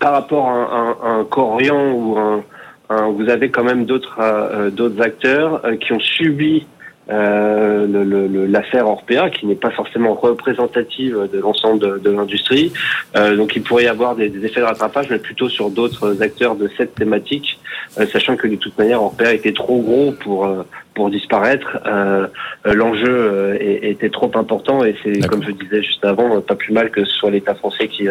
[0.00, 2.42] par rapport à un, un, Corian ou un,
[2.88, 6.66] un, vous avez quand même d'autres euh, d'autres acteurs euh, qui ont subi
[7.10, 12.72] euh, l'affaire Orpea, qui n'est pas forcément représentative de l'ensemble de, de l'industrie.
[13.16, 16.22] Euh, donc il pourrait y avoir des, des, effets de rattrapage, mais plutôt sur d'autres
[16.22, 17.58] acteurs de cette thématique,
[17.98, 20.48] euh, sachant que de toute manière Orpea était trop gros pour
[20.94, 21.78] pour disparaître.
[21.86, 22.26] Euh,
[22.64, 27.04] L'enjeu était trop important et c'est, comme je disais juste avant, pas plus mal que
[27.04, 28.08] ce soit l'État français qui,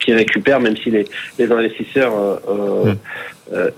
[0.00, 1.06] qui récupère, même si les,
[1.38, 2.94] les investisseurs hmm.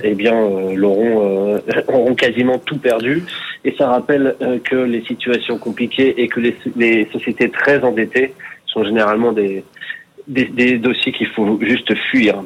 [0.02, 0.34] Eh bien
[0.74, 3.24] l'auront auront quasiment tout perdu.
[3.64, 8.34] Et ça rappelle que les situations compliquées et que les, sociétés très endettées
[8.66, 9.64] sont généralement des
[10.78, 12.42] dossiers qu'il faut juste fuir.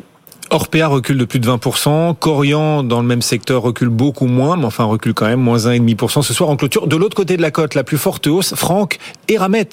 [0.51, 4.65] Orpea recule de plus de 20%, Corian dans le même secteur recule beaucoup moins, mais
[4.65, 6.87] enfin recule quand même, moins 1,5% ce soir en clôture.
[6.87, 9.69] De l'autre côté de la côte, la plus forte hausse, Franck Eramet.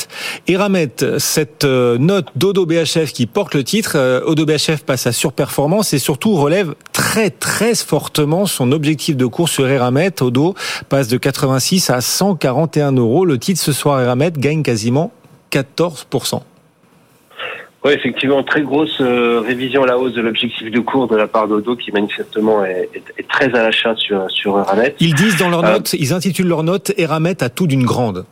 [0.47, 5.13] Eramet, cette euh, note d'Odo BHF qui porte le titre, euh, Odo BHF passe à
[5.13, 10.21] surperformance et surtout relève très très fortement son objectif de cours sur Eramet.
[10.21, 10.55] Odo
[10.89, 13.23] passe de 86 à 141 euros.
[13.23, 15.11] Le titre ce soir, Eramet gagne quasiment
[15.51, 16.41] 14%.
[17.85, 21.27] Oui, effectivement, très grosse euh, révision à la hausse de l'objectif de cours de la
[21.27, 22.89] part d'Odo qui manifestement est,
[23.29, 24.95] très à l'achat sur, sur Eramet.
[24.99, 28.25] Ils disent dans leur euh, note, ils intitulent leur note Eramet à tout d'une grande.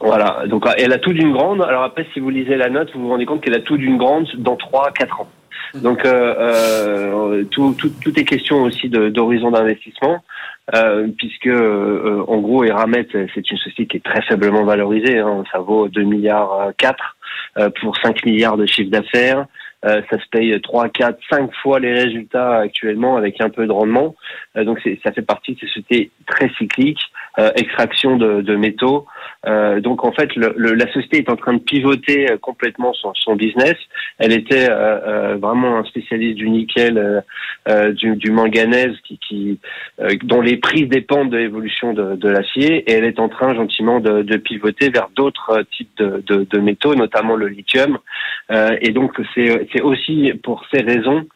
[0.00, 1.62] Voilà, donc elle a tout d'une grande.
[1.62, 3.98] Alors après, si vous lisez la note, vous vous rendez compte qu'elle a tout d'une
[3.98, 5.28] grande dans 3-4 ans.
[5.74, 10.18] Donc euh, tout, tout, tout, est question aussi d'horizon d'investissement.
[10.74, 15.58] Euh, puisque en gros Eramet c'est une société qui est très faiblement valorisée, hein, ça
[15.58, 17.21] vaut 2 milliards 4 euh,
[17.80, 19.46] pour 5 milliards de chiffre d'affaires.
[19.84, 23.72] Euh, ça se paye 3, 4, 5 fois les résultats actuellement avec un peu de
[23.72, 24.14] rendement.
[24.56, 27.00] Euh, donc ça fait partie de ces sociétés très cycliques,
[27.56, 29.06] extraction de, de métaux.
[29.44, 33.74] Donc en fait, le, la société est en train de pivoter complètement son, son business.
[34.18, 34.68] Elle était
[35.38, 37.24] vraiment un spécialiste du nickel,
[37.94, 39.58] du, du, manganèse, qui, qui
[40.22, 43.98] dont les prix dépendent de l'évolution de, de l'acier, et elle est en train gentiment
[43.98, 47.98] de, de pivoter vers d'autres types de, de, de métaux, notamment le lithium.
[48.50, 51.26] et donc c'est aussi pour ces raisons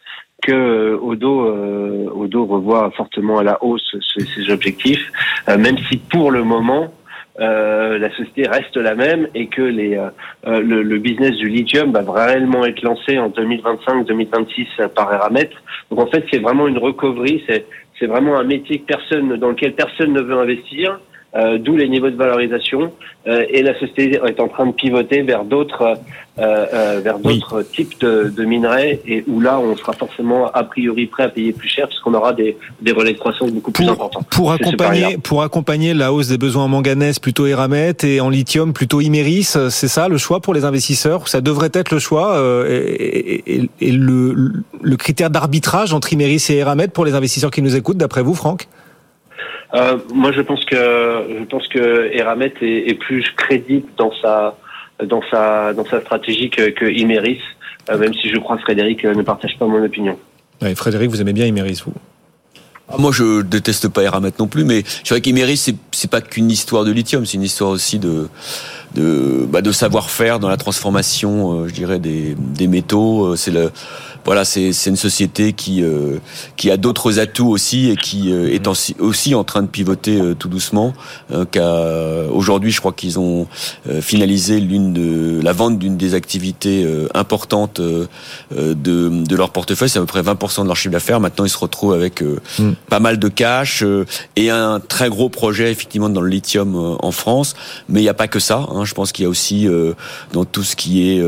[0.43, 5.11] que euh, Odo, euh, Odo revoit fortement à la hausse ses, objectifs,
[5.49, 6.93] euh, même si pour le moment
[7.39, 10.01] la société reste la même et que les,
[10.45, 15.51] le, business du lithium va réellement être lancé en 2025-2026 par Eramet.
[15.91, 17.67] Donc en fait, c'est vraiment une recovery, c'est
[17.99, 21.01] c'est vraiment un métier que personne dans lequel personne ne veut investir.
[21.37, 22.93] Euh, d'où les niveaux de valorisation.
[23.27, 25.99] Euh, et la société est en train de pivoter vers d'autres
[26.39, 31.07] euh, vers d'autres types de, de, minerais et où là on sera forcément a priori
[31.07, 33.89] prêt à payer plus cher parce qu'on aura des, des relais de croissance beaucoup plus
[33.89, 34.23] importants.
[34.31, 38.73] Pour accompagner pour accompagner la hausse des besoins en manganèse plutôt Eramet et en lithium
[38.73, 43.43] plutôt Imeris, c'est ça le choix pour les investisseurs Ça devrait être le choix et,
[43.47, 47.77] et, et le, le critère d'arbitrage entre Imeris et Eramet pour les investisseurs qui nous
[47.77, 48.69] écoutent d'après vous Franck?
[49.77, 54.57] Euh, moi, je pense que je pense que Eramet est, est, plus crédible dans sa
[55.03, 57.41] dans sa dans sa stratégie que, que Imeris,
[57.91, 60.19] euh, même si je crois que Frédéric euh, ne partage pas mon opinion.
[60.63, 61.93] Ouais, Frédéric, vous aimez bien Imeris, vous?
[62.89, 66.21] Ah, moi, je déteste pas Eramet non plus, mais c'est vrai qu'Imeris, c'est, c'est pas
[66.21, 68.29] qu'une histoire de lithium, c'est une histoire aussi de
[68.95, 73.37] de, bah, de savoir-faire dans la transformation, je dirais, des, des métaux.
[73.37, 73.71] C'est le
[74.27, 76.19] voilà, c'est une société qui euh,
[76.57, 78.67] qui a d'autres atouts aussi et qui euh, est
[78.99, 80.93] aussi en train de pivoter euh, tout doucement.
[82.33, 83.47] Aujourd'hui, je crois qu'ils ont
[84.01, 88.09] finalisé l'une de la vente d'une des activités importantes de,
[88.75, 91.21] de leur portefeuille, c'est à peu près 20% de leur chiffre d'affaires.
[91.21, 92.73] Maintenant, ils se retrouvent avec mm.
[92.89, 93.85] pas mal de cash
[94.35, 97.55] et un très gros projet effectivement dans le lithium en France.
[97.89, 98.67] Mais il n'y a pas que ça.
[98.71, 98.85] Hein.
[98.85, 99.69] Je pense qu'il y a aussi
[100.33, 101.23] dans tout ce qui est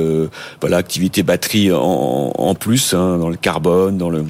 [0.60, 4.24] voilà activité batterie en, en plus Dans le carbone, dans le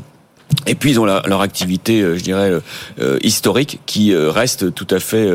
[0.67, 2.61] et puis ils ont leur activité, euh, je dirais, euh,
[3.01, 5.29] euh, historique qui reste tout à fait,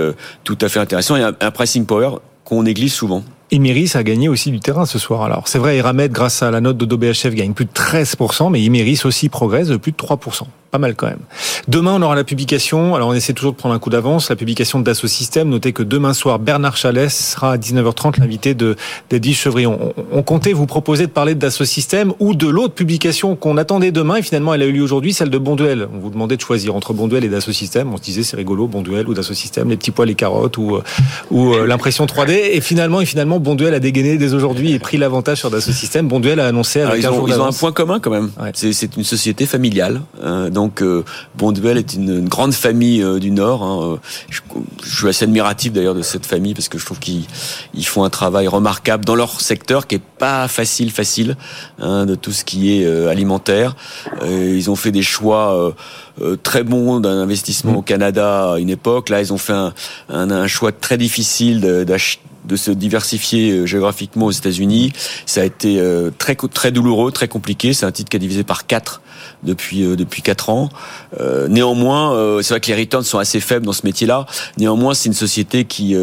[0.43, 1.15] tout à fait intéressant.
[1.15, 3.23] Y a un pricing power qu'on néglige souvent.
[3.51, 5.23] Imeris a gagné aussi du terrain ce soir.
[5.23, 8.61] Alors c'est vrai, Eramet, grâce à la note de BHF, gagne plus de 13%, mais
[8.61, 10.43] Imeris aussi progresse de plus de 3%
[10.73, 11.19] pas mal quand même.
[11.67, 12.95] Demain, on aura la publication.
[12.95, 14.31] Alors, on essaie toujours de prendre un coup d'avance.
[14.31, 15.47] La publication de Dassault Systèmes.
[15.47, 18.75] Notez que demain soir, Bernard Chalès sera à 19h30 l'invité de
[19.11, 19.93] d'Eddie Chevrillon.
[20.11, 23.91] On, comptait vous proposer de parler de Dassault Systèmes ou de l'autre publication qu'on attendait
[23.91, 25.87] demain et finalement, elle a eu lieu aujourd'hui, celle de Bonduel.
[25.93, 27.93] On vous demandait de choisir entre Bonduel et Dassault Systèmes.
[27.93, 30.79] On se disait, c'est rigolo, Bonduel ou Dassault Systèmes, les petits pois, les carottes ou,
[31.29, 32.31] ou euh, l'impression 3D.
[32.31, 36.07] Et finalement, et finalement, Bonduel a dégainé dès aujourd'hui et pris l'avantage sur Dassault Systèmes.
[36.07, 38.31] Bonduel a annoncé avec Alors, ils, ont, un point commun quand même.
[38.53, 40.01] C'est une société familiale.
[40.23, 41.03] Euh, donc euh,
[41.35, 43.63] Bonduel est une, grande famille euh, du Nord.
[43.63, 43.99] Hein.
[44.29, 44.41] Je,
[44.83, 47.25] suis assez admiratif d'ailleurs de cette famille parce que je trouve qu'ils
[47.85, 51.37] font un travail remarquable dans leur secteur qui est pas facile, facile,
[51.79, 53.75] hein, de tout ce qui est euh, alimentaire.
[54.25, 55.73] ils ont fait des choix
[56.43, 57.77] très bons d'un investissement mm.
[57.77, 59.09] au Canada à une époque.
[59.09, 59.53] Là, ils ont fait
[60.09, 64.93] un, choix très difficile d'acheter de se diversifier géographiquement aux États-Unis.
[65.25, 65.81] Ça a été
[66.17, 67.73] très très douloureux, très compliqué.
[67.73, 69.01] C'est un titre qui a divisé par 4
[69.43, 70.69] depuis depuis quatre ans.
[71.49, 74.25] néanmoins, c'est vrai que les returns sont assez faibles dans ce métier-là.
[74.57, 75.95] Néanmoins, c'est une société qui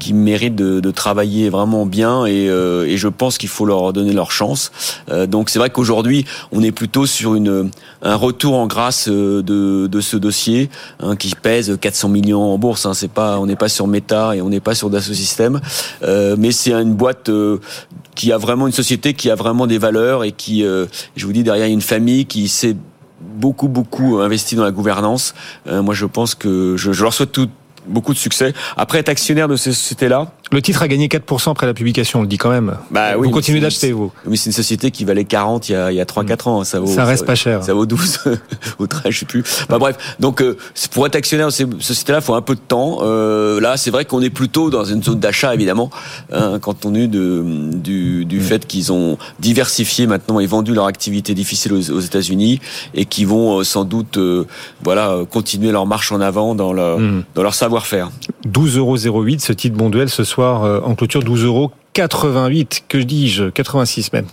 [0.00, 3.92] qui méritent de, de, travailler vraiment bien et, euh, et je pense qu'il faut leur
[3.92, 4.72] donner leur chance.
[5.10, 7.70] Euh, donc c'est vrai qu'aujourd'hui on est plutôt sur une
[8.02, 10.70] un retour en grâce euh, de, de ce dossier
[11.00, 12.86] hein, qui pèse 400 millions en bourse.
[12.86, 15.60] Hein, c'est pas on n'est pas sur Meta et on n'est pas sur Dassault Systèmes,
[16.02, 17.30] euh, mais c'est une boîte
[18.14, 21.42] qui a vraiment une société qui a vraiment des valeurs et qui, je vous dis
[21.42, 22.76] derrière une famille qui s'est
[23.20, 25.34] beaucoup beaucoup investi dans la gouvernance.
[25.66, 27.48] moi, je pense que je, je leur souhaite tout,
[27.90, 28.54] beaucoup de succès.
[28.76, 32.22] Après être actionnaire de ces sociétés-là, le titre a gagné 4% après la publication, on
[32.22, 32.76] le dit quand même.
[32.90, 34.10] Bah, oui, vous continuez d'acheter, vous.
[34.26, 36.64] Oui, c'est une société qui valait 40 il y a, il y a 3-4 ans.
[36.64, 37.62] Ça, vaut, ça reste pas cher.
[37.62, 38.18] Ça vaut 12
[38.80, 39.44] au 13, je sais plus.
[39.68, 40.56] Bah, bref, donc euh,
[40.90, 42.98] pour être actionnaire de ces sociétés-là, il faut un peu de temps.
[43.02, 45.90] Euh, là, c'est vrai qu'on est plutôt dans une zone d'achat, évidemment,
[46.32, 47.44] hein, quand on est de,
[47.74, 48.42] du, du mm.
[48.42, 52.60] fait qu'ils ont diversifié maintenant et vendu leur activité difficile aux, aux États-Unis
[52.94, 54.46] et qui vont euh, sans doute euh,
[54.82, 57.22] voilà, continuer leur marche en avant dans, leur, mm.
[57.36, 58.10] dans leur savoir-faire.
[58.48, 58.96] 12,08 euros
[59.38, 61.70] ce titre Bonduel ce soir euh, en clôture 12,88 euros.
[62.88, 64.26] Que dis-je 86 même.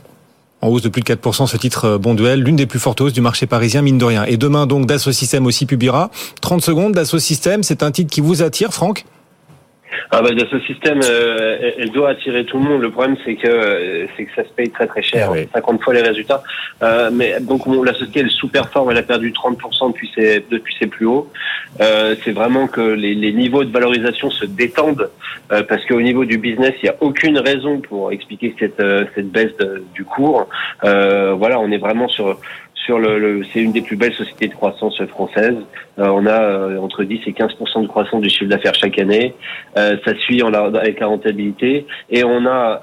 [0.61, 3.13] En hausse de plus de 4% ce titre euh, Bonduel, l'une des plus fortes hausses
[3.13, 4.23] du marché parisien, mine de rien.
[4.25, 6.09] Et demain donc Dassault Systèmes aussi publiera.
[6.41, 9.05] 30 secondes, Dassault Systèmes, c'est un titre qui vous attire, Franck?
[10.09, 12.81] Ah bah, ce système, euh, elle doit attirer tout le monde.
[12.81, 15.93] Le problème, c'est que euh, c'est que ça se paye très très cher, 50 fois
[15.93, 16.43] les résultats.
[16.81, 20.87] Euh, mais donc la société, elle sous-performe, elle a perdu 30% depuis ses depuis ses
[20.87, 21.29] plus hauts.
[21.81, 25.09] Euh, c'est vraiment que les, les, niveaux de valorisation se détendent
[25.51, 28.81] euh, parce qu'au niveau du business, il n'y a aucune raison pour expliquer cette
[29.13, 29.57] cette baisse
[29.93, 30.47] du cours.
[30.83, 32.39] voilà, on est vraiment sur
[32.89, 35.57] le, c'est une des plus belles sociétés de croissance françaises.
[35.99, 37.51] Euh, on a euh, entre 10 et 15
[37.81, 39.33] de croissance du chiffre d'affaires chaque année.
[39.77, 42.81] Euh, ça suit en avec la rentabilité et on a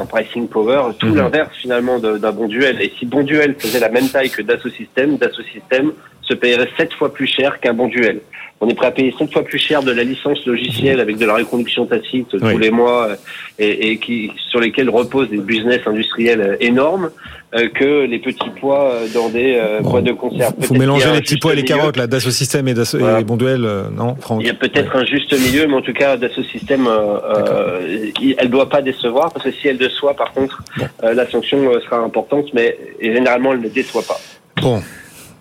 [0.00, 1.16] un pricing power, tout mhm.
[1.16, 2.80] l'inverse finalement d'un bon duel.
[2.80, 6.68] Et si bon duel faisait la même taille que Dassault Systèmes, Dassault Systèmes se payerait
[6.76, 8.20] sept fois plus cher qu'un bon duel.
[8.64, 11.26] On est prêt à payer sept fois plus cher de la licence logicielle avec de
[11.26, 13.10] la reconduction tacite tous les mois
[13.58, 17.10] et, et, qui sur lesquels reposent des business industriels énormes
[17.54, 20.54] euh, que les petits pois euh, dans des euh, boîtes de conserve.
[20.58, 23.20] Il faut mélanger les petits pois et les carottes, là, Dassault Système et, voilà.
[23.20, 26.16] et Bonduel, non, Franck Il y a peut-être un juste milieu, mais en tout cas,
[26.16, 30.64] Dassault Système, euh, elle doit pas décevoir, parce que si elle déçoit, par contre,
[31.02, 34.18] la sanction sera importante, mais généralement, elle ne déçoit pas.
[34.60, 34.82] Bon,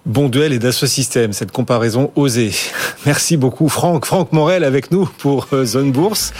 [0.05, 2.51] Bon duel et Dassault Systèmes, cette comparaison osée.
[3.05, 4.05] Merci beaucoup Franck.
[4.05, 6.33] Franck Morel avec nous pour euh, Zone Bourse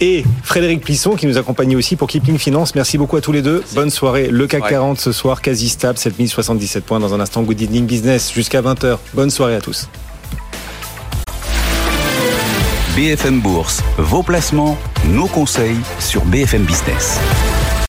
[0.00, 2.74] et Frédéric Plisson qui nous accompagne aussi pour Kipling Finance.
[2.74, 3.62] Merci beaucoup à tous les deux.
[3.74, 4.28] Bonne soirée.
[4.28, 7.42] Le CAC 40 ce soir, quasi stable, 7077 points dans un instant.
[7.42, 8.96] Good evening business jusqu'à 20h.
[9.12, 9.86] Bonne soirée à tous.
[12.96, 17.20] BFM Bourse, vos placements, nos conseils sur BFM Business.